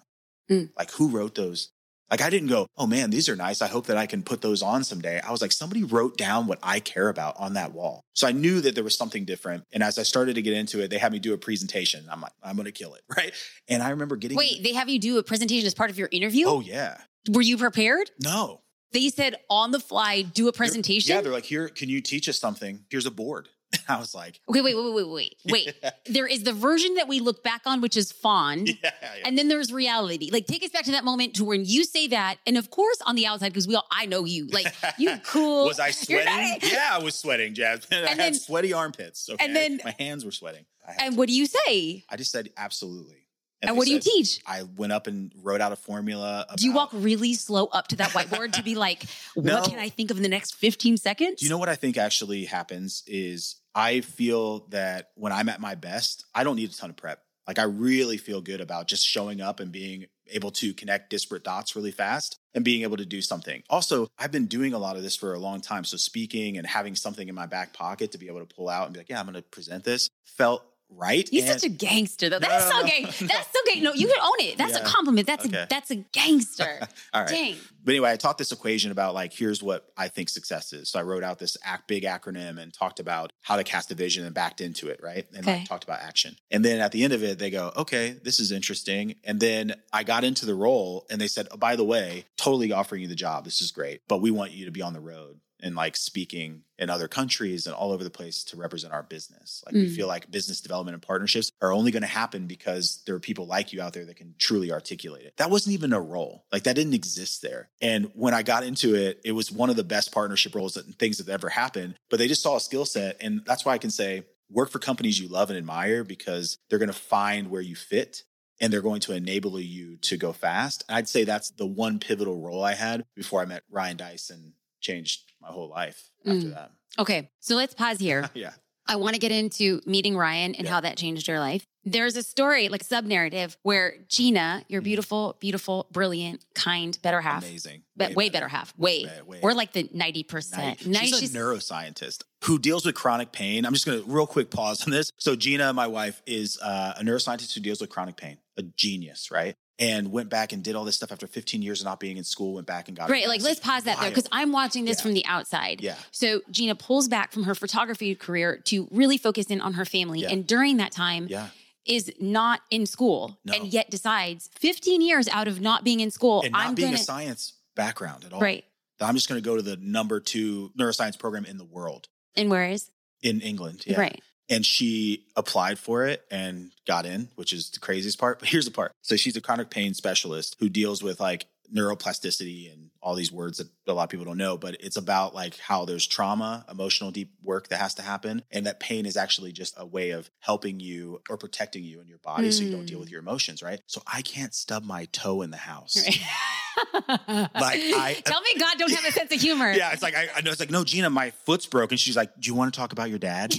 [0.51, 0.71] Mm.
[0.77, 1.71] Like who wrote those?
[2.11, 3.63] Like I didn't go, oh man, these are nice.
[3.63, 5.21] I hope that I can put those on someday.
[5.21, 8.03] I was like, somebody wrote down what I care about on that wall.
[8.15, 9.63] So I knew that there was something different.
[9.73, 12.05] And as I started to get into it, they had me do a presentation.
[12.11, 13.03] I'm like, I'm going to kill it.
[13.17, 13.33] Right.
[13.69, 16.09] And I remember getting, Wait, they have you do a presentation as part of your
[16.11, 16.47] interview?
[16.49, 16.99] oh yeah.
[17.31, 18.11] Were you prepared?
[18.23, 18.63] No.
[18.93, 21.15] They said on the fly, do a presentation.
[21.15, 21.21] Yeah.
[21.21, 22.87] They're like, here, can you teach us something?
[22.91, 23.49] Here's a board.
[23.89, 25.37] I was like, okay, wait, wait, wait, wait, wait.
[25.47, 25.93] Wait.
[26.07, 28.69] there is the version that we look back on, which is fond.
[28.69, 28.93] yeah, yeah.
[29.25, 30.31] And then there's reality.
[30.33, 32.37] Like, take us back to that moment to when you say that.
[32.47, 34.49] And of course, on the outside, because we all, I know you.
[34.49, 35.67] Like, you cool.
[35.67, 36.27] Was I sweating?
[36.27, 38.05] not- Yeah, I was sweating, Jasmine.
[38.05, 39.29] I And had sweaty armpits.
[39.31, 39.45] Okay.
[39.45, 40.65] and then- my hands were sweating.
[40.99, 42.05] And what do you say?
[42.11, 43.19] I just said absolutely.
[43.63, 44.41] And what do you teach?
[44.47, 46.47] I went up and wrote out a formula.
[46.57, 49.05] Do you walk really slow up to that whiteboard to be like,
[49.37, 49.57] No.
[49.57, 51.41] what can I think of in the next 15 seconds?
[51.41, 55.61] Do you know what I think actually happens is I feel that when I'm at
[55.61, 57.23] my best, I don't need a ton of prep.
[57.47, 61.43] Like I really feel good about just showing up and being able to connect disparate
[61.43, 63.63] dots really fast and being able to do something.
[63.69, 65.83] Also, I've been doing a lot of this for a long time.
[65.85, 68.85] So speaking and having something in my back pocket to be able to pull out
[68.85, 71.29] and be like, yeah, I'm going to present this felt right.
[71.33, 72.39] You're And- such a gangster, though.
[72.39, 73.03] No, That's no, so no, gang.
[73.05, 73.83] That's so gang.
[73.83, 74.59] No, you can own it.
[74.59, 75.27] That's a compliment.
[75.27, 75.63] That's Okay.
[75.63, 76.81] a that's a gangster.
[77.15, 77.29] All right.
[77.31, 77.57] Dang.
[77.83, 80.91] But anyway, I taught this equation about like, here's what I think success is.
[80.91, 83.95] So I wrote out this ac- big acronym and talked about how to cast a
[83.95, 85.27] vision and backed into it, right?
[85.35, 85.59] And Okay.
[85.61, 86.37] like, talked about action.
[86.51, 89.15] And then at the end of it, they go, okay, this is interesting.
[89.25, 92.71] And then I got into the role and they said, oh, by the way, totally
[92.71, 93.47] offering you the job.
[93.47, 96.63] This is great, but we want you to be on the road and like speaking
[96.79, 99.63] in other countries and all over the place to represent our business.
[99.67, 99.95] Like we Mm.
[99.97, 103.47] feel like business development and partnerships are only going to happen because there are people
[103.47, 105.37] like you out there that can truly articulate it.
[105.37, 106.45] That wasn't even a role.
[106.53, 107.69] Like that didn't exist there.
[107.81, 110.99] And when I got into it, it was one of the best partnership roles and
[110.99, 111.97] things that ever happened.
[112.09, 113.17] But they just saw a skill set.
[113.21, 116.79] And that's why I can say work for companies you love and admire because they're
[116.79, 118.25] going to find where you fit
[118.61, 120.85] and they're going to enable you to go fast.
[120.89, 123.99] And I'd say that's the one pivotal role I had before I met Ryan
[124.31, 126.55] and changed my whole life after Mm.
[126.55, 126.71] that.
[126.99, 128.29] Okay, so let's pause here.
[128.35, 128.53] Yeah.
[128.87, 130.73] I want to get into meeting Ryan and Yeah.
[130.73, 131.65] how that changed your life.
[131.85, 134.85] There's a story, like sub narrative, where Gina, your Mhm.
[134.85, 137.85] beautiful, beautiful, brilliant, kind, better half, Amazing.
[137.97, 140.85] but way, better half, way, Way- way- we're like the ninety percent.
[140.87, 141.17] Nice.
[141.21, 143.65] She's a neuroscientist who deals with chronic pain.
[143.65, 145.13] I'm just going to real quick pause on this.
[145.19, 149.31] So Gina, my wife, is uh, a neuroscientist who deals with chronic pain, a genius,
[149.31, 149.55] right?
[149.81, 152.25] And went back and did all this stuff after 15 years of not being in
[152.25, 152.53] school.
[152.55, 155.03] Went back and got Right, like let's pause that though, because I'm watching this Yeah.
[155.03, 155.81] from the outside.
[155.81, 155.97] Yeah.
[156.11, 160.21] So Gina pulls back from her photography career to really focus in on her family,
[160.21, 160.33] Yeah.
[160.33, 161.49] and during that time Yeah.
[161.87, 163.55] is not in school, No.
[163.55, 166.89] and yet decides 15 years out of not being in school, And not I'm being
[166.89, 168.41] gonna a science background at all.
[168.41, 168.65] right.
[168.99, 172.09] That I'm just going to go to the number two neuroscience program in the world
[172.37, 172.91] And where is
[173.23, 173.85] in England.
[173.87, 173.99] Yeah.
[173.99, 174.21] right?
[174.51, 178.41] And she applied for it and got in, which is the craziest part.
[178.41, 178.93] But here's the part.
[179.03, 183.59] So she's a chronic pain specialist who deals with like neuroplasticity and all these words
[183.59, 187.11] that a lot of people don't know, but it's about like how there's trauma, emotional
[187.11, 188.43] deep work that has to happen.
[188.51, 192.09] And that pain is actually just a way of helping you or protecting you in
[192.09, 192.53] your body mm.
[192.53, 193.13] so you don't deal with mm.
[193.13, 193.81] your emotions, right?
[193.87, 195.97] So I can't stub my toe in the house.
[195.97, 197.23] Right.
[197.29, 199.71] like I tell me God don't have a sense of humor.
[199.71, 201.99] Yeah, it's like I, I know it's like, no, Gina, my foot's broken.
[201.99, 203.55] She's like, Do you want to talk about your dad?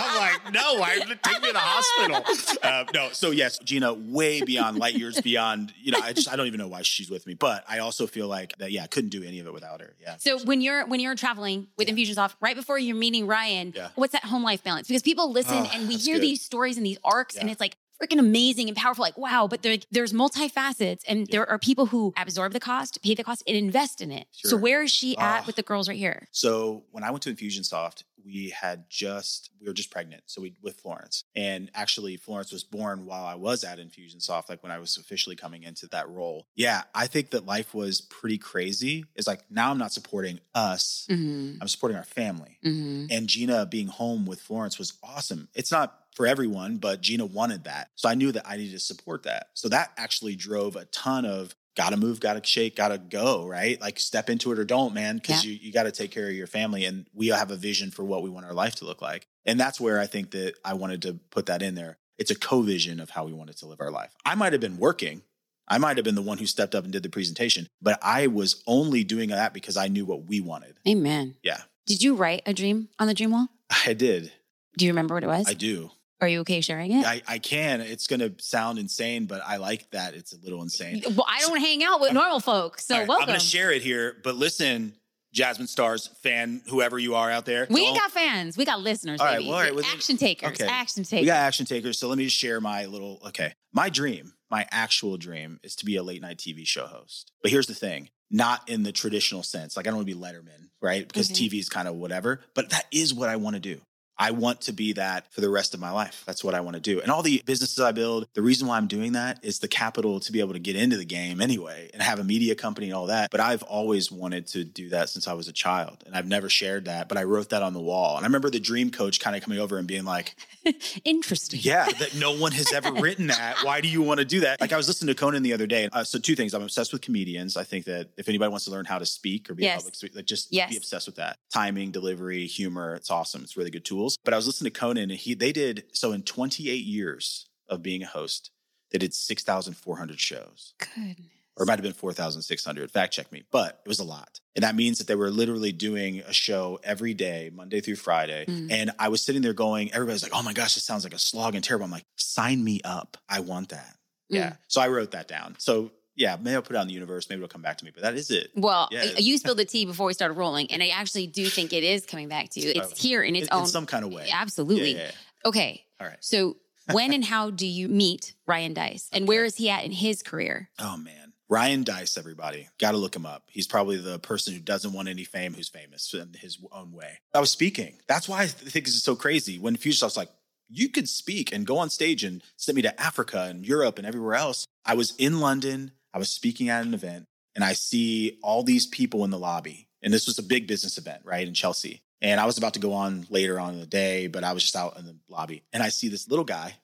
[0.00, 2.58] I'm like, no, I take me to the hospital.
[2.62, 5.72] Uh, no, so yes, Gina, way beyond light years beyond.
[5.80, 8.06] You know, I just I don't even know why she's with me, but I also
[8.06, 8.72] feel like that.
[8.72, 9.94] Yeah, I couldn't do any of it without her.
[10.00, 10.16] Yeah.
[10.18, 11.94] So when you're when you're traveling with yeah.
[11.94, 13.88] Infusionsoft, right before you're meeting Ryan, yeah.
[13.94, 14.88] what's that home life balance?
[14.88, 16.22] Because people listen oh, and we hear good.
[16.22, 17.42] these stories and these arcs, yeah.
[17.42, 19.02] and it's like freaking amazing and powerful.
[19.02, 21.26] Like, wow, but there, there's multifacets and yeah.
[21.30, 24.26] there are people who absorb the cost, pay the cost, and invest in it.
[24.32, 24.50] Sure.
[24.50, 26.28] So where is she at uh, with the girls right here?
[26.30, 30.54] So when I went to Infusionsoft, we had just we were just pregnant so we
[30.62, 31.24] with florence.
[31.34, 35.36] And actually florence was born while i was at infusionsoft like when i was officially
[35.36, 36.46] coming into that role.
[36.54, 39.04] Yeah i think that life was pretty crazy.
[39.14, 41.06] It's like now i'm not supporting us.
[41.10, 41.60] Mm-hmm.
[41.60, 42.58] i'm supporting our family.
[42.64, 43.06] Mm-hmm.
[43.10, 45.48] and gina being home with florence was awesome.
[45.54, 47.88] It's not for everyone but gina wanted that.
[47.96, 49.48] So i knew that i needed to support that.
[49.54, 53.80] So that actually drove a ton of gotta move, gotta shake, gotta go, right?
[53.80, 55.52] Like step into it or don't, man, because yeah.
[55.52, 56.84] you, you gotta take care of your family.
[56.84, 59.28] And we have a vision for what we want our life to look like.
[59.46, 61.96] And that's where I think that I wanted to put that in there.
[62.18, 64.12] It's a co-vision of how we wanted to live our life.
[64.26, 65.22] I might have been working.
[65.68, 68.26] I might have been the one who stepped up and did the presentation, but I
[68.26, 70.74] was only doing that because I knew what we wanted.
[70.88, 71.36] Amen.
[71.44, 71.60] Yeah.
[71.86, 73.48] Did you write a dream on the dream wall?
[73.86, 74.32] I did.
[74.76, 75.46] Do you remember what it was?
[75.48, 75.90] I do.
[76.20, 77.06] Are you okay sharing it?
[77.06, 77.80] I, I can.
[77.80, 81.02] It's going to sound insane, but I like that it's a little insane.
[81.06, 83.22] Well, I don't so, hang out with I'm, normal folks, so right, welcome.
[83.22, 84.94] I'm going to share it here, but listen,
[85.32, 87.66] Jasmine Stars fan, whoever you are out there.
[87.70, 88.56] We ain't got fans.
[88.56, 89.20] We got listeners.
[89.20, 90.50] All right, well, all right, action takers.
[90.50, 90.66] Okay.
[90.66, 91.22] Action takers.
[91.22, 91.98] We got action takers.
[91.98, 93.20] So let me just share my little.
[93.28, 97.32] Okay, my dream, my actual dream, is to be a late night TV show host.
[97.42, 99.76] But here's the thing: not in the traditional sense.
[99.76, 101.06] Like I don't want to be Letterman, right?
[101.06, 101.54] Because mm-hmm.
[101.54, 102.40] TV is kind of whatever.
[102.54, 103.80] But that is what I want to do.
[104.18, 106.24] I want to be that for the rest of my life.
[106.26, 107.00] That's what I want to do.
[107.00, 110.20] And all the businesses I build, the reason why I'm doing that is the capital
[110.20, 112.94] to be able to get into the game anyway and have a media company and
[112.94, 113.30] all that.
[113.30, 116.02] But I've always wanted to do that since I was a child.
[116.06, 118.16] And I've never shared that, but I wrote that on the wall.
[118.16, 120.34] And I remember the dream coach kind of coming over and being like,
[121.04, 121.60] Interesting.
[121.62, 123.58] Yeah, that no one has ever written that.
[123.62, 124.60] Why do you want to do that?
[124.60, 125.88] Like I was listening to Conan the other day.
[125.92, 126.54] Uh, so two things.
[126.54, 127.56] I'm obsessed with comedians.
[127.56, 129.76] I think that if anybody wants to learn how to speak or be yes.
[129.76, 130.70] a public speaker, like just yes.
[130.70, 131.38] be obsessed with that.
[131.52, 132.94] Timing, delivery, humor.
[132.94, 133.42] It's awesome.
[133.42, 134.18] It's really good tools.
[134.24, 137.82] But I was listening to Conan and he they did so in 28 years of
[137.82, 138.50] being a host,
[138.90, 140.74] they did 6,400 shows.
[140.78, 142.90] Goodness or it might have been 4,600.
[142.90, 144.40] Fact check me, but it was a lot.
[144.54, 148.44] And that means that they were literally doing a show every day, Monday through Friday.
[148.46, 148.70] Mm.
[148.70, 151.18] And I was sitting there going, everybody's like, oh my gosh, this sounds like a
[151.18, 151.84] slog and terrible.
[151.84, 153.16] I'm like, sign me up.
[153.28, 153.96] I want that.
[154.32, 154.36] Mm.
[154.36, 154.52] Yeah.
[154.68, 155.56] So I wrote that down.
[155.58, 157.30] So yeah, maybe I'll put it out in the universe.
[157.30, 158.50] Maybe it'll come back to me, but that is it.
[158.56, 159.04] Well, yeah.
[159.18, 162.04] you spilled the tea before we started rolling, and I actually do think it is
[162.04, 162.72] coming back to you.
[162.74, 162.94] It's oh.
[162.96, 164.28] here in its in, own, in some kind of way.
[164.32, 164.96] Absolutely.
[164.96, 165.10] Yeah, yeah,
[165.46, 165.84] okay.
[166.00, 166.18] All right.
[166.20, 166.56] So
[166.90, 169.28] when and how do you meet Ryan Deiss, and okay.
[169.28, 170.68] where is he at in his career?
[170.78, 171.32] Oh man.
[171.50, 173.44] Ryan Deiss, everybody, got to look him up.
[173.46, 177.20] He's probably the person who doesn't want any fame who's famous in his own way.
[177.34, 177.94] I was speaking.
[178.06, 179.58] That's why I think this is so crazy.
[179.58, 180.28] When was like,
[180.68, 184.06] you could speak and go on stage and send me to Africa and Europe and
[184.06, 184.66] everywhere else.
[184.84, 185.92] I was in London.
[186.18, 189.86] I was speaking at an event and I see all these people in the lobby.
[190.02, 192.02] And this was a big business event, right, in Chelsea.
[192.20, 194.64] And I was about to go on later on in the day, but I was
[194.64, 196.74] just out in the lobby and I see this little guy,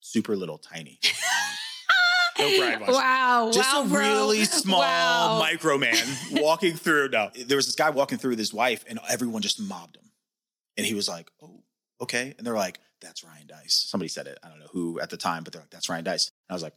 [0.00, 0.98] super little, tiny.
[2.38, 2.86] No.
[2.88, 3.50] Wow.
[3.52, 5.38] Just wow, a really small wow.
[5.38, 5.94] micro man
[6.32, 7.10] walking through.
[7.10, 10.10] No, there was this guy walking through with his wife, and everyone just mobbed him.
[10.76, 11.62] And he was like, oh,
[12.00, 12.34] okay.
[12.36, 13.74] And they're like, that's Ryan Deiss.
[13.74, 14.38] Somebody said it.
[14.42, 16.32] I don't know who at the time, but they're like, that's Ryan Deiss.
[16.48, 16.74] And I was like,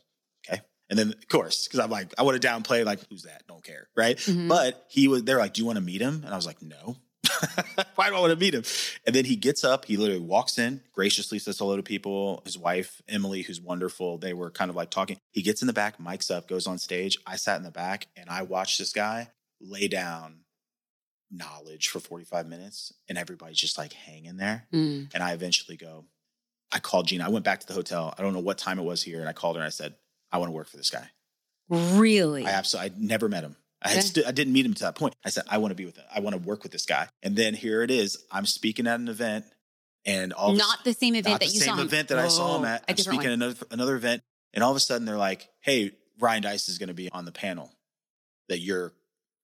[0.48, 0.62] okay.
[0.90, 3.44] And then, of course, because I'm like, I want to downplay, like, who's that?
[3.48, 3.88] Don't care.
[3.96, 4.18] Right.
[4.18, 4.48] Mm-hmm.
[4.48, 6.22] But he was, they're like, do you want to meet him?
[6.24, 6.98] And I was like, no.
[7.96, 8.64] Why do I want to meet him?
[9.06, 12.44] And then he gets up, he literally walks in, graciously says hello to people.
[12.46, 15.18] His wife, Emily, who's wonderful, they were kind of like talking.
[15.32, 17.18] He gets in the back, mics up, goes on stage.
[17.26, 20.42] I sat in the back and I watched this guy lay down
[21.32, 24.68] knowledge for 45 minutes and everybody's just like hanging there.
[24.72, 25.12] Mm.
[25.14, 26.06] And I eventually go,
[26.72, 27.26] I called Gina.
[27.26, 28.14] I went back to the hotel.
[28.18, 29.20] I don't know what time it was here.
[29.20, 29.96] And I called her and I said,
[30.36, 31.10] I want to work for this guy.
[31.70, 32.46] Really?
[32.46, 33.56] I absolutely, I never met him.
[33.82, 35.16] I, st- I didn't meet him to that point.
[35.24, 36.04] I said, I want to be with it.
[36.14, 37.08] I want to work with this guy.
[37.24, 38.18] And then here it is.
[38.32, 39.46] I'm speaking at an event
[40.06, 41.86] and all not the same event that you saw him.
[41.86, 42.84] event that I saw him at.
[42.90, 44.24] I'm speaking at another, another event.
[44.54, 47.26] And all of a sudden they're like, hey, Ryan Deiss is going to be on
[47.26, 47.72] the panel
[48.50, 48.92] that you're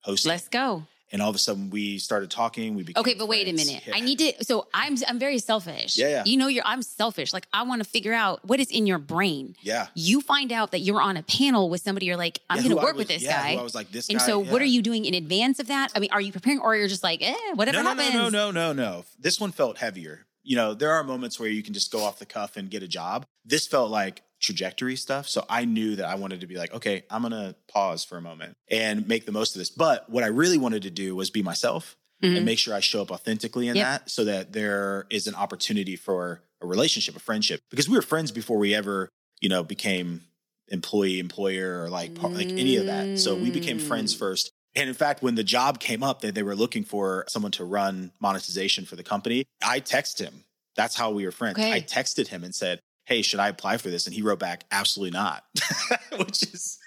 [0.01, 0.29] hosting.
[0.29, 0.83] Let's go.
[1.13, 2.75] And all of a sudden we started talking.
[2.75, 3.83] We became Okay, but wait a minute.
[3.85, 3.95] Yeah.
[3.95, 4.45] I need to.
[4.45, 5.97] So I'm I'm very selfish.
[5.97, 6.23] Yeah, yeah.
[6.25, 7.33] You know, you're I'm selfish.
[7.33, 9.55] Like I want to figure out what is in your brain.
[9.61, 9.87] Yeah.
[9.93, 12.05] You find out that you're on a panel with somebody.
[12.05, 13.59] You're like, I'm Yeah, going to work was- with this yeah, guy.
[13.59, 15.91] I was like, this and guy, so, what are you doing in advance of that?
[15.95, 18.13] I mean, are you preparing, or you're just like, eh, whatever no, no, happens?
[18.13, 19.05] No, no, no, no, no.
[19.19, 20.25] This one felt heavier.
[20.43, 22.83] You know, there are moments where you can just go off the cuff and get
[22.83, 23.25] a job.
[23.45, 25.27] This felt like trajectory stuff.
[25.29, 28.17] So I knew that I wanted to be like, okay, I'm going to pause for
[28.17, 29.69] a moment and make the most of this.
[29.69, 32.37] But what I really wanted to do was be myself Mhm.
[32.37, 33.85] and make sure I show up authentically in Yep.
[33.85, 37.61] that so that there is an opportunity for a relationship, a friendship.
[37.69, 39.09] Because we were friends before we ever,
[39.41, 40.21] you know, became
[40.69, 43.19] employee, employer, or like par- like any of that.
[43.19, 44.19] So we became friends Mm.
[44.19, 44.51] first.
[44.75, 47.65] And in fact, when the job came up that they were looking for someone to
[47.65, 50.43] run monetization for the company, I texted him.
[50.75, 51.59] That's how we were friends.
[51.59, 51.71] Okay.
[51.71, 54.05] I texted him and said, Hey, should I apply for this?
[54.05, 55.43] And he wrote back, absolutely not.
[56.17, 56.79] which is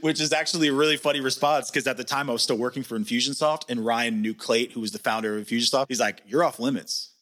[0.00, 2.82] which is actually a really funny response because at the time I was still working
[2.82, 5.86] for Infusionsoft and Ryan knew Clate, who was the founder of Infusionsoft.
[5.88, 7.12] He's like, You're off limits.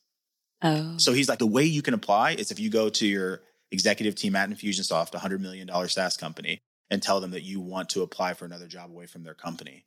[0.62, 3.42] Oh, So he's like, the way you can apply is if you go to your
[3.72, 7.90] executive team at Infusionsoft, a $100 million SaaS company, and tell them that you want
[7.90, 9.84] to apply for another job away from their company.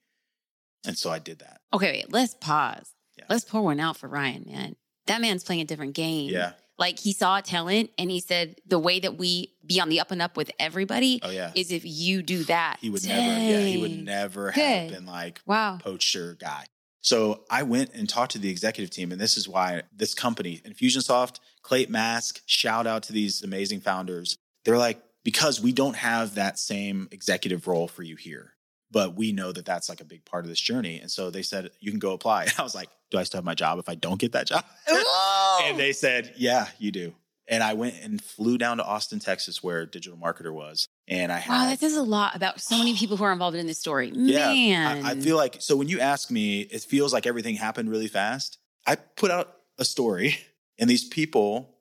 [0.85, 1.61] And so I did that.
[1.73, 1.91] okay.
[2.03, 2.93] Wait, let's pause.
[3.17, 3.25] Yeah.
[3.29, 4.75] Let's pour one out for Ryan, man.
[5.07, 6.29] That man's playing a different game.
[6.29, 6.53] Yeah.
[6.77, 10.11] Like he saw talent, and he said the way that we be on the up
[10.11, 11.51] and up with everybody Oh, yeah.
[11.53, 12.77] is if you do that.
[12.79, 14.83] He would never, yeah, he would never Okay.
[14.87, 15.77] have been like Wow.
[15.81, 16.65] poacher guy.
[17.01, 20.61] So I went and talked to the executive team, and this is why this company,
[20.65, 24.37] Infusionsoft, Clayton Mask, shout out to these amazing founders.
[24.63, 28.53] They're like, because we don't have that same executive role for you here,
[28.91, 30.99] but we know that that's like a big part of this journey.
[30.99, 32.43] And so they said, you can go apply.
[32.43, 34.47] And I was like, do I still have my job if I don't get that
[34.47, 34.63] job?
[35.63, 37.13] and they said, yeah, you do.
[37.47, 40.87] And I went and flew down to Austin, Texas, where Digital Marketer was.
[41.07, 43.57] And I had Wow, that says a lot about so many people who are involved
[43.57, 44.11] in this story.
[44.13, 45.03] yeah, Man.
[45.03, 48.07] I, I feel like so when you ask me, it feels like everything happened really
[48.07, 48.59] fast.
[48.85, 50.37] I put out a story,
[50.77, 51.78] and these people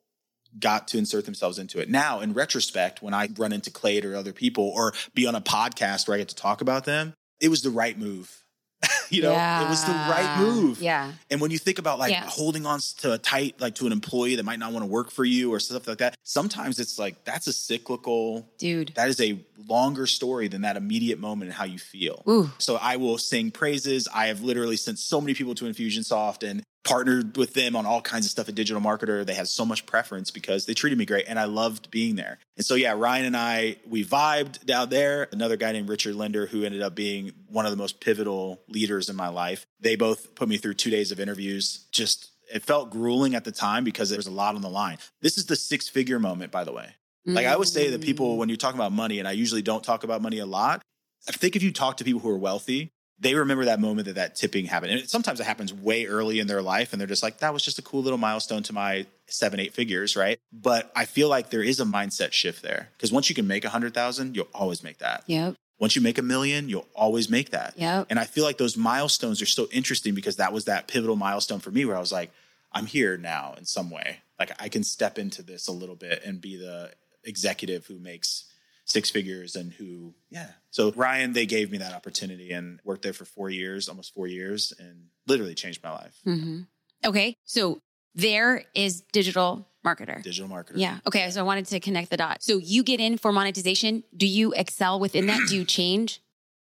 [0.59, 1.89] got to insert themselves into it.
[1.89, 5.41] Now, in retrospect, when I run into Clate or other people, or be on a
[5.41, 8.35] podcast where I get to talk about them, it was the right move.
[9.09, 10.81] you know, it was the right move.
[10.81, 11.11] Yeah.
[11.29, 12.23] And when you think about like Yeah.
[12.25, 15.11] holding on to a tight, like to an employee that might not want to work
[15.11, 18.93] for you or stuff like that, sometimes it's like that's a cyclical Dude.
[18.95, 22.23] that is a longer story than that immediate moment and how you feel.
[22.29, 22.49] Ooh.
[22.57, 24.07] So I will sing praises.
[24.13, 28.01] I have literally sent so many people to Infusionsoft and partnered with them on all
[28.01, 29.25] kinds of stuff at Digital Marketer.
[29.25, 32.39] They had so much preference because they treated me great and I loved being there.
[32.57, 35.27] And so yeah, Ryan and I we vibed down there.
[35.31, 39.09] Another guy named Richard Lindner who ended up being one of the most pivotal leaders
[39.09, 39.65] in my life.
[39.79, 41.85] They both put me through 2 days of interviews.
[41.91, 44.97] Just it felt grueling at the time because there was a lot on the line.
[45.21, 46.95] This is the six-figure moment by the way.
[47.25, 48.37] Like I always say that people, Mm.
[48.37, 50.81] when you talk about money, and I usually don't talk about money a lot,
[51.27, 52.89] I think if you talk to people who are wealthy,
[53.19, 54.93] they remember that moment that that tipping happened.
[54.93, 57.63] And sometimes it happens way early in their life, and they're just like, that was
[57.63, 60.39] just a cool little milestone to my seven, eight figures, right?
[60.51, 63.65] But I feel like there is a mindset shift there because once you can make
[63.65, 65.23] a hundred thousand, you'll always make that.
[65.27, 65.55] Yep.
[65.79, 67.73] Once you make a million, you'll always make that.
[67.77, 68.07] Yep.
[68.09, 71.59] And I feel like those milestones are so interesting because that was that pivotal milestone
[71.59, 72.31] for me where I was like,
[72.71, 74.19] I'm here now in some way.
[74.37, 76.91] Like I can step into this a little bit and be the
[77.23, 78.45] executive who makes
[78.89, 80.49] six figures and who, yeah.
[80.71, 84.27] So Ryan, they gave me that opportunity and worked there for four years, almost four
[84.27, 86.19] years, and literally changed my life.
[86.23, 86.61] hmm
[87.05, 87.35] Okay.
[87.45, 87.79] So
[88.15, 90.21] there is digital marketer.
[90.21, 90.73] Digital marketer.
[90.75, 90.97] Yeah.
[91.07, 91.29] Okay.
[91.31, 92.45] So I wanted to connect the dots.
[92.45, 94.03] So you get in for monetization.
[94.17, 95.39] Do you excel within that?
[95.47, 96.21] Do you change?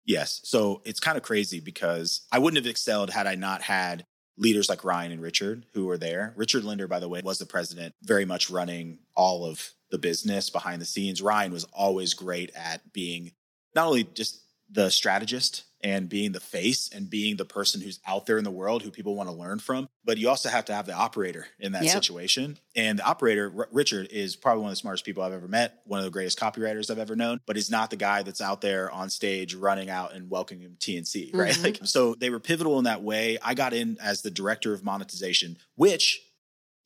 [0.08, 0.40] Yes.
[0.44, 4.06] So it's kind of crazy because I wouldn't have excelled had I not had
[4.38, 6.32] leaders like Ryan and Richard who were there.
[6.36, 10.50] Richard Lindner, by the way, was the president, very much running all of the business
[10.50, 11.22] behind the scenes.
[11.22, 13.32] Ryan was always great at being
[13.74, 18.26] not only just the strategist and being the face and being the person who's out
[18.26, 20.74] there in the world who people want to learn from, but you also have to
[20.74, 21.92] have the operator in that Yep.
[21.92, 22.58] situation.
[22.74, 25.80] And the operator, R- Richard, is probably one of the smartest people I've ever met,
[25.84, 28.60] one of the greatest copywriters I've ever known, but he's not the guy that's out
[28.62, 31.52] there on stage running out and welcoming TNC, right?
[31.54, 31.62] Mhm.
[31.62, 33.38] Like, so they were pivotal in that way.
[33.42, 36.20] I got in as the director of monetization, which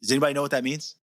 [0.02, 0.96] does anybody know what that means?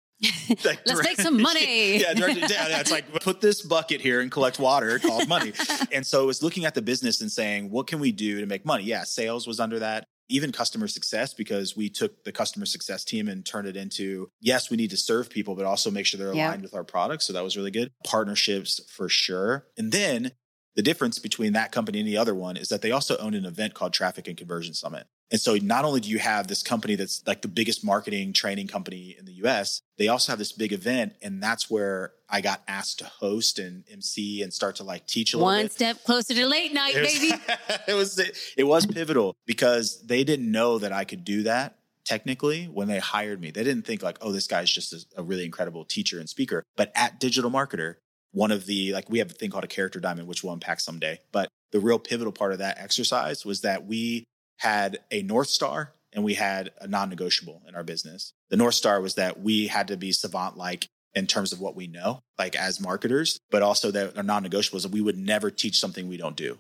[0.65, 1.97] Like, Let's make some money.
[2.01, 5.53] yeah, yeah, yeah, it's like put this bucket here and collect water called money.
[5.93, 8.45] and so it was looking at the business and saying, what can we do to
[8.45, 8.83] make money?
[8.83, 10.05] Yeah, sales was under that.
[10.29, 14.69] Even customer success, because we took the customer success team and turned it into, yes,
[14.69, 16.47] we need to serve people, but also make sure they're Yeah.
[16.49, 17.25] aligned with our products.
[17.27, 17.91] So that was really good.
[18.05, 19.67] Partnerships for sure.
[19.77, 20.31] And then
[20.75, 23.45] the difference between that company and the other one is that they also owned an
[23.45, 25.07] event called Traffic and Conversion Summit.
[25.29, 28.67] And so not only do you have this company that's like the biggest marketing training
[28.67, 31.13] company in the US, they also have this big event.
[31.21, 35.33] And that's where I got asked to host and MC and start to like teach
[35.33, 35.73] a little One bit.
[35.73, 37.43] step closer to late night, It was, baby.
[37.87, 38.19] it was
[38.57, 42.99] it was pivotal because they didn't know that I could do that technically when they
[42.99, 43.51] hired me.
[43.51, 46.63] They didn't think like, oh, this guy's just a, a really incredible teacher and speaker.
[46.77, 47.95] But at Digital Marketer,
[48.31, 50.79] one of the like we have a thing called a character diamond, which we'll unpack
[50.79, 51.19] someday.
[51.31, 54.23] But the real pivotal part of that exercise was that we
[54.57, 58.33] had a North Star and we had a non-negotiable in our business.
[58.49, 61.75] The North Star was that we had to be savant like in terms of what
[61.75, 65.79] we know, like as marketers, but also that our non-negotiables that we would never teach
[65.79, 66.57] something we don't do.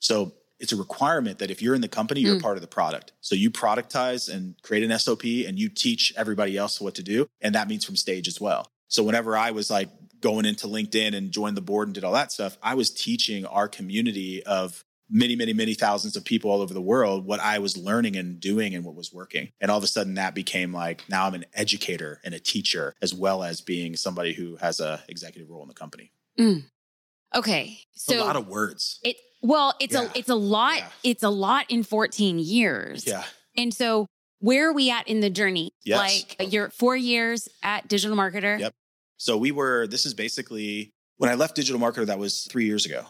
[0.00, 2.42] So it's a requirement that if you're in the company, you're Mm.
[2.42, 3.12] part of the product.
[3.20, 7.28] So you productize and create an SOP and you teach everybody else what to do.
[7.40, 8.66] And that means from stage as well.
[8.88, 9.88] So whenever I was like
[10.20, 13.44] going into LinkedIn and joined the board and did all that stuff, I was teaching
[13.46, 17.58] our community of many, many, many thousands of people all over the world what I
[17.58, 19.50] was learning and doing and what was working.
[19.60, 22.94] And all of a sudden that became like now I'm an educator and a teacher
[23.00, 26.12] as well as being somebody who has a executive role in the company.
[26.38, 26.64] Mm.
[27.34, 27.78] Okay.
[27.94, 29.00] It's So a lot of words.
[29.02, 30.10] it well, it's Yeah.
[30.14, 30.78] a it's a lot.
[30.78, 30.88] Yeah.
[31.04, 33.06] It's a lot in 14 years.
[33.06, 33.24] Yeah.
[33.56, 34.06] And so
[34.40, 35.72] where are we at in the journey?
[35.84, 36.24] Yes.
[36.38, 38.58] Like you're four years at digital marketer.
[38.58, 38.72] Yep.
[39.16, 42.86] So we were, this is basically when I left Digital Marketer, that was three years
[42.86, 43.04] ago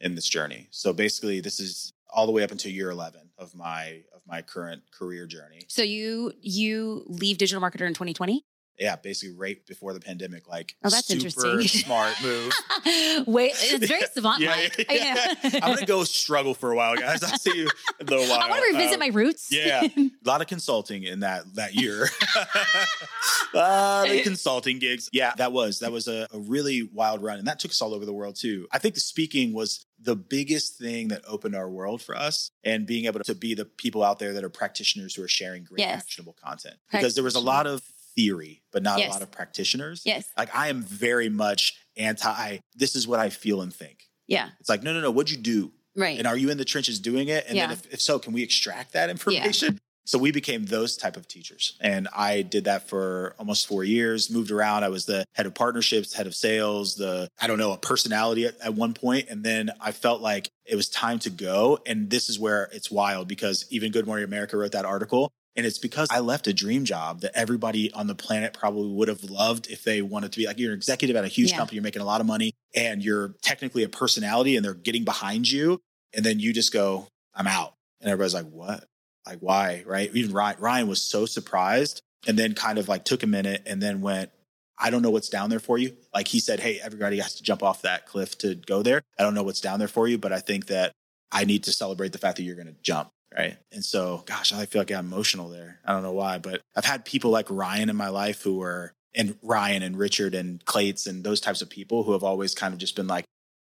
[0.00, 0.68] in this journey.
[0.70, 4.42] So basically, this is all the way up until year 11 of my of my
[4.42, 5.64] current career journey.
[5.68, 8.44] So you you leave digital marketer in 2020?
[8.78, 10.48] Yeah, basically right before the pandemic.
[10.48, 11.82] Like, Oh, that's super interesting.
[11.84, 12.52] smart move.
[13.28, 14.86] Wait, it's very savant Yeah, like.
[14.90, 15.60] yeah, yeah.
[15.62, 17.22] I'm gonna go struggle for a while, guys.
[17.22, 17.68] I'll see you
[18.00, 18.40] in a little while.
[18.42, 19.48] I want to revisit Um, my roots.
[19.52, 19.82] yeah.
[19.84, 22.08] a lot of consulting in that that year.
[23.54, 25.08] lot of consulting gigs.
[25.12, 27.94] Yeah, that was that was a, a really wild run, and that took us all
[27.94, 28.66] over the world too.
[28.72, 32.86] I think the speaking was the biggest thing that opened our world for us, and
[32.86, 35.80] being able to be the people out there that are practitioners who are sharing great
[35.80, 36.02] Yes.
[36.02, 36.76] actionable content.
[36.90, 37.82] Because there was a lot of
[38.16, 39.08] theory, but not Yes.
[39.10, 40.02] a lot of practitioners.
[40.04, 40.26] yes.
[40.36, 42.58] Like I am very much anti.
[42.74, 44.04] This is what I feel and think.
[44.26, 44.48] Yeah.
[44.60, 45.10] It's like no, no, no.
[45.10, 45.72] What'd you do?
[45.96, 46.18] Right.
[46.18, 47.44] And are you in the trenches doing it?
[47.46, 47.68] And Yeah.
[47.68, 49.78] then if, if so, can we extract that information?
[50.06, 51.78] So we became those type of teachers.
[51.80, 54.84] And I did that for almost four years, moved around.
[54.84, 58.44] I was the head of partnerships, head of sales, the, I don't know, a personality
[58.44, 59.30] at, at one point.
[59.30, 61.78] And then I felt like it was time to go.
[61.86, 65.32] And this is where it's wild because even Good Morning America wrote that article.
[65.56, 69.08] And it's because I left a dream job that everybody on the planet probably would
[69.08, 71.58] have loved if they wanted to be like you're an executive at a huge Yeah.
[71.58, 75.04] company, you're making a lot of money and you're technically a personality and they're getting
[75.04, 75.80] behind you.
[76.12, 77.74] And then you just go, I'm out.
[78.00, 78.84] And everybody's like, what?
[79.26, 79.84] Like, why?
[79.86, 80.10] Right.
[80.14, 83.80] Even Ryan, Ryan was so surprised and then kind of like took a minute and
[83.80, 84.30] then went,
[84.76, 85.96] I don't know what's down there for you.
[86.12, 89.02] Like he said, Hey, everybody has to jump off that cliff to go there.
[89.18, 90.92] I don't know what's down there for you, but I think that
[91.30, 93.10] I need to celebrate the fact that you're going to jump.
[93.36, 93.56] Right.
[93.72, 95.80] And so, gosh, I feel like I'm emotional there.
[95.84, 98.92] I don't know why, but I've had people like Ryan in my life who were,
[99.14, 102.72] and Ryan and Richard and Clates and those types of people who have always kind
[102.72, 103.24] of just been like,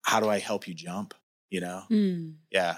[0.04, 1.14] how do I help you jump?
[1.50, 1.84] You know?
[1.88, 2.30] Hmm.
[2.52, 2.78] Yeah.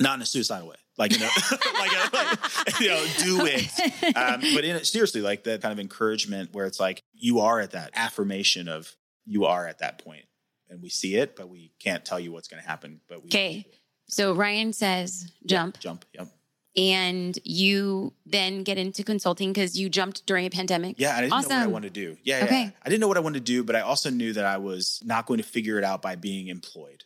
[0.00, 0.76] Not in a suicidal way.
[0.96, 1.28] Like, you know,
[1.78, 4.16] like, a, like, you know, do it.
[4.16, 7.72] Um, but in seriously, like that kind of encouragement where it's like you are at
[7.72, 10.26] that affirmation of you are at that point
[10.68, 13.00] and we see it, but we can't tell you what's going to happen.
[13.08, 13.66] But we Okay.
[14.14, 16.04] So Ryan says jump, jump.
[16.14, 16.28] Yep.
[16.76, 20.96] and you then get into consulting because you jumped during a pandemic.
[20.98, 21.16] Yeah.
[21.16, 21.72] I didn't know what I Awesome.
[21.72, 22.16] wanted to do.
[22.22, 22.44] Yeah, yeah.
[22.44, 22.72] Okay.
[22.82, 25.00] I didn't know what I wanted to do, but I also knew that I was
[25.04, 27.04] not going to figure it out by being employed.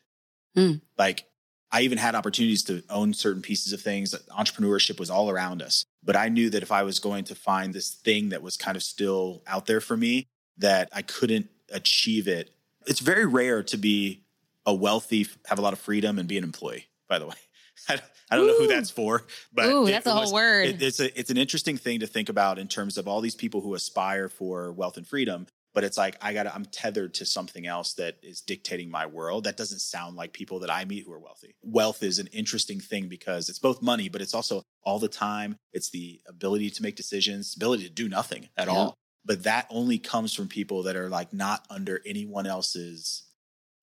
[0.57, 0.81] Mm.
[0.99, 1.25] Like
[1.71, 4.15] I even had opportunities to own certain pieces of things.
[4.31, 5.85] Entrepreneurship was all around us.
[6.05, 8.77] But I knew that if I was going to find this thing that was kind
[8.77, 12.51] of still out there for me, that I couldn't achieve it.
[12.87, 14.23] It's very rare to be
[14.65, 17.35] a wealthy, have a lot of freedom and be an employee, by the way.
[17.89, 17.99] I,
[18.31, 20.67] I don't know who that's for, but Ooh, that's a whole word.
[20.67, 23.37] it- it's a it's an interesting thing to think about in terms of all these
[23.37, 25.47] people who aspire for wealth and freedom.
[25.75, 29.07] But it's like I got to I'm tethered to something else that is dictating my
[29.07, 29.45] world.
[29.45, 31.55] That doesn't sound like people that I meet who are wealthy.
[31.63, 35.57] Wealth is an interesting thing because it's both money, but it's also all the time.
[35.73, 38.75] It's the ability to make decisions, ability to do nothing at Yeah.
[38.75, 38.95] all.
[39.25, 43.25] But that only comes from people that are like not under anyone else's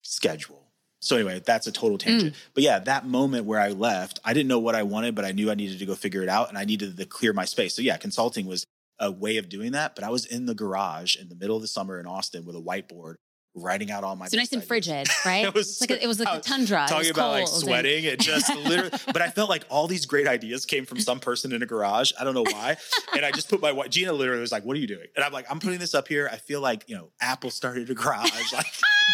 [0.02, 0.65] schedule.
[1.00, 2.34] So anyway, that's a total tangent.
[2.34, 2.36] Mm.
[2.54, 5.32] But yeah, that moment where I left, I didn't know what I wanted, but I
[5.32, 7.74] knew I needed to go figure it out and I needed to clear my space.
[7.74, 8.64] So yeah, consulting was
[8.98, 9.94] a way of doing that.
[9.94, 12.56] But I was in the garage in the middle of the summer in Austin with
[12.56, 13.16] a whiteboard,
[13.54, 14.68] writing out all my So nice and ideas.
[14.68, 15.44] frigid, right?
[15.44, 16.86] It was- like a, it was like a tundra.
[16.88, 18.90] Talking about like sweating, it just literally.
[19.06, 22.12] But I felt like all these great ideas came from some person in a garage.
[22.18, 22.78] I don't know why.
[23.14, 23.72] And I just put my.
[23.88, 26.08] Gina literally was like, "What are you doing?" And I'm like, "I'm putting this up
[26.08, 26.28] here.
[26.32, 28.30] I feel like you know, Apple started a garage.
[28.52, 28.66] Like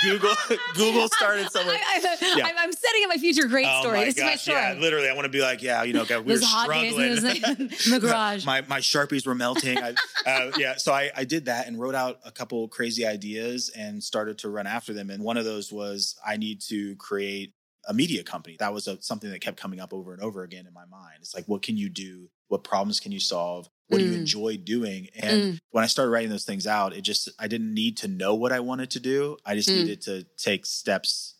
[0.05, 0.35] Google
[0.75, 1.77] Google started somewhere.
[1.79, 2.47] I, I, Yeah.
[2.47, 3.99] I'm, I'm setting up my future great Oh story.
[3.99, 4.57] my this gosh, is my story.
[4.59, 6.95] yeah, literally, I want to be like, yeah, you know, God, we It were struggling.
[6.95, 8.45] and it was like in the garage.
[8.47, 9.79] my my sharpies were melting.
[9.79, 9.95] I,
[10.27, 14.03] uh, yeah, so I, I did that and wrote out a couple crazy ideas and
[14.03, 15.11] started to run after them.
[15.11, 17.55] And one of those was I need to create
[17.89, 18.57] a media company.
[18.61, 21.17] That was a, something that kept coming up over and over again in my mind.
[21.21, 22.29] It's like, what can you do?
[22.49, 23.69] What problems can you solve?
[23.89, 24.17] What do you Mm.
[24.19, 25.09] enjoy doing?
[25.15, 25.59] And Mm.
[25.71, 28.53] when I started writing those things out, it just I didn't need to know what
[28.53, 29.37] I wanted to do.
[29.45, 29.75] I just Mm.
[29.77, 31.35] needed to take steps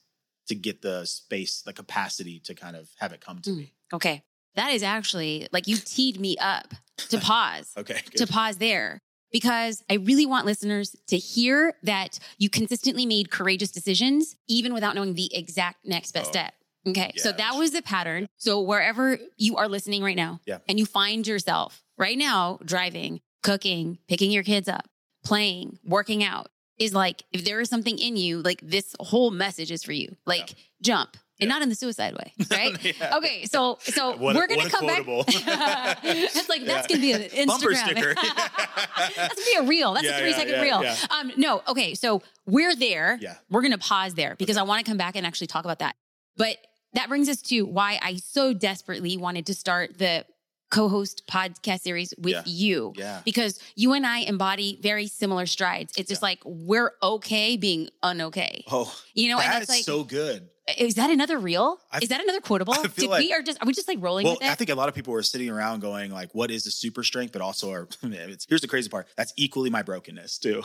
[0.49, 3.57] to get the space, the capacity to kind of have it come to Mm.
[3.57, 3.75] me.
[3.93, 4.23] Okay.
[4.55, 6.75] That is actually like you teed me up
[7.09, 12.51] to pause, Okay, to pause there because I really want listeners to hear that you
[12.51, 16.33] consistently made courageous decisions, even without knowing the exact next best Oh.
[16.33, 16.55] step.
[16.85, 17.13] Okay.
[17.17, 18.27] so that was the pattern.
[18.37, 20.59] So wherever you are listening right now Yeah.
[20.69, 24.89] and you find yourself right now driving, cooking, picking your kids up,
[25.25, 26.49] playing, working out
[26.79, 30.17] is like, if there is something in you, like this whole message is for you.
[30.27, 31.55] Like jump and Yeah.
[31.55, 32.73] not in the suicide way, right?
[32.85, 33.17] Yeah.
[33.19, 35.25] Okay, so so What we're gonna come quotable.
[35.25, 35.99] back.
[36.05, 38.15] it's like that's gonna be an Instagram Bumper sticker.
[38.15, 39.95] that's gonna be a reel.
[39.95, 40.83] That's Yeah, a three yeah, second yeah, reel.
[40.83, 40.97] yeah.
[41.11, 43.19] Um, no, okay, so we're there.
[43.21, 43.37] Yeah.
[43.51, 45.95] We're gonna pause there because I want to come back and actually talk about that.
[46.37, 46.57] But
[46.95, 50.25] that brings us to why I so desperately wanted to start the
[50.73, 52.43] co-host podcast series with Yeah.
[52.47, 53.21] you Yeah.
[53.25, 55.93] because you and I embody very similar strides.
[55.99, 56.27] It's just Yeah.
[56.29, 58.65] like we're okay being unokay.
[58.71, 60.49] Oh, You know, and it's like so good.
[60.79, 61.79] Is that another reel?
[61.91, 62.75] I- is that another quotable?
[62.97, 64.51] Did like- we are just are we just like rolling Well, with it?
[64.51, 67.03] I think a lot of people were sitting around going like, "What is the super
[67.03, 70.63] strength?" But also, it's, here's the crazy part: that's equally my brokenness too.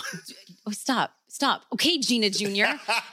[0.67, 1.63] oh, stop, stop.
[1.73, 2.43] Okay, Gina Jr.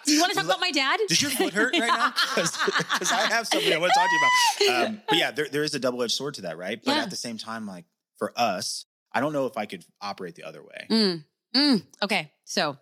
[0.04, 1.00] Do you want to talk about my dad?
[1.08, 2.12] Does your foot hurt right now?
[2.34, 4.86] Because I have something I want to talk to you about.
[4.88, 6.80] Um, but yeah, there, there is a double edged sword to that, right?
[6.84, 7.02] But Yeah.
[7.02, 7.84] at the same time, like
[8.18, 10.86] for us, I don't know if I could operate the other way.
[10.90, 11.24] Mm,
[11.56, 11.82] mm.
[12.02, 12.76] Okay, so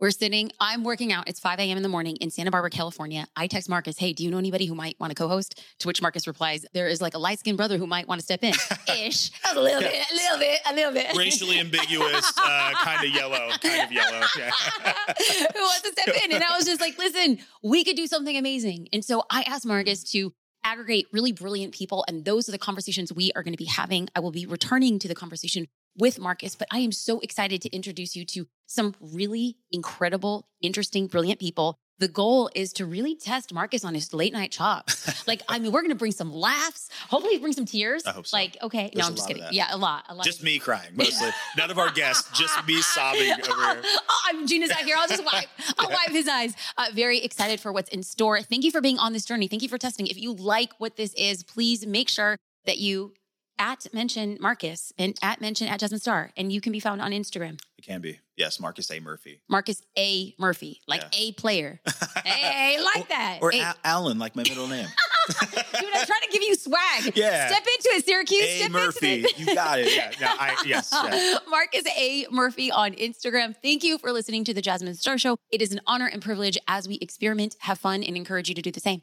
[0.00, 0.50] we're sitting.
[0.60, 1.28] I'm working out.
[1.28, 1.76] It's 5 a.m.
[1.76, 3.26] in the morning in Santa Barbara, California.
[3.36, 6.00] I text Marcus, "Hey, do you know anybody who might want to co-host?" To which
[6.00, 8.54] Marcus replies, "There is like a light skinned brother who might want to step in."
[8.98, 11.16] Ish, a little bit, a little bit, a little bit.
[11.16, 14.20] Racially ambiguous, uh, kind of yellow, kind of yellow.
[14.36, 14.50] Yeah.
[15.54, 16.32] who wants to step in?
[16.32, 18.88] And I was just like, listen, we could do something amazing.
[18.92, 20.32] And so I asked Marcus to
[20.64, 22.04] aggregate really brilliant people.
[22.08, 24.08] And those are the conversations we are going to be having.
[24.14, 27.70] I will be returning to the conversation with Marcus, but I am so excited to
[27.70, 31.78] introduce you to some really incredible, interesting, brilliant people.
[32.00, 35.26] The goal is to really test Marcus on his late night chops.
[35.26, 38.06] like, I mean, we're going to bring some laughs, hopefully bring some tears.
[38.06, 38.36] I hope so.
[38.36, 39.42] Like, okay, There's no, I'm just kidding.
[39.50, 40.24] Yeah, a lot, a lot.
[40.24, 41.30] Just me crying mostly.
[41.56, 43.82] None of our guests, just me sobbing over here.
[43.84, 44.94] oh, I'm Gina's out here.
[44.96, 45.48] I'll just wipe.
[45.78, 46.54] I'll wipe his eyes.
[46.76, 48.42] Uh, very excited for what's in store.
[48.42, 49.48] Thank you for being on this journey.
[49.48, 50.06] Thank you for testing.
[50.06, 53.14] If you like what this is, please make sure that you
[53.58, 57.12] at mention Marcus and at mention at Jasmine Star, and you can be found on
[57.12, 57.60] Instagram.
[57.76, 58.18] It can be.
[58.36, 59.00] Yes, Marcus A.
[59.00, 59.40] Murphy.
[59.48, 60.34] Marcus A.
[60.38, 61.08] Murphy, like Yeah.
[61.20, 61.80] A player.
[62.24, 63.38] hey, like that.
[63.42, 64.86] Or Al- Alan, like my middle name.
[65.28, 67.12] dude, I'm trying to give you swag.
[67.16, 67.48] Yeah.
[67.48, 68.42] Step into it, Syracuse.
[68.42, 68.58] A.
[68.58, 69.14] Step Murphy.
[69.16, 69.38] into it.
[69.38, 69.94] You got it.
[69.94, 70.10] Yeah.
[70.20, 70.90] No, I, yes.
[70.92, 71.38] Yeah.
[71.48, 72.26] Marcus A.
[72.30, 73.54] Murphy on Instagram.
[73.62, 75.36] Thank you for listening to the Jasmine Star Show.
[75.50, 78.62] It is an honor and privilege as we experiment, have fun, and encourage you to
[78.62, 79.02] do the same.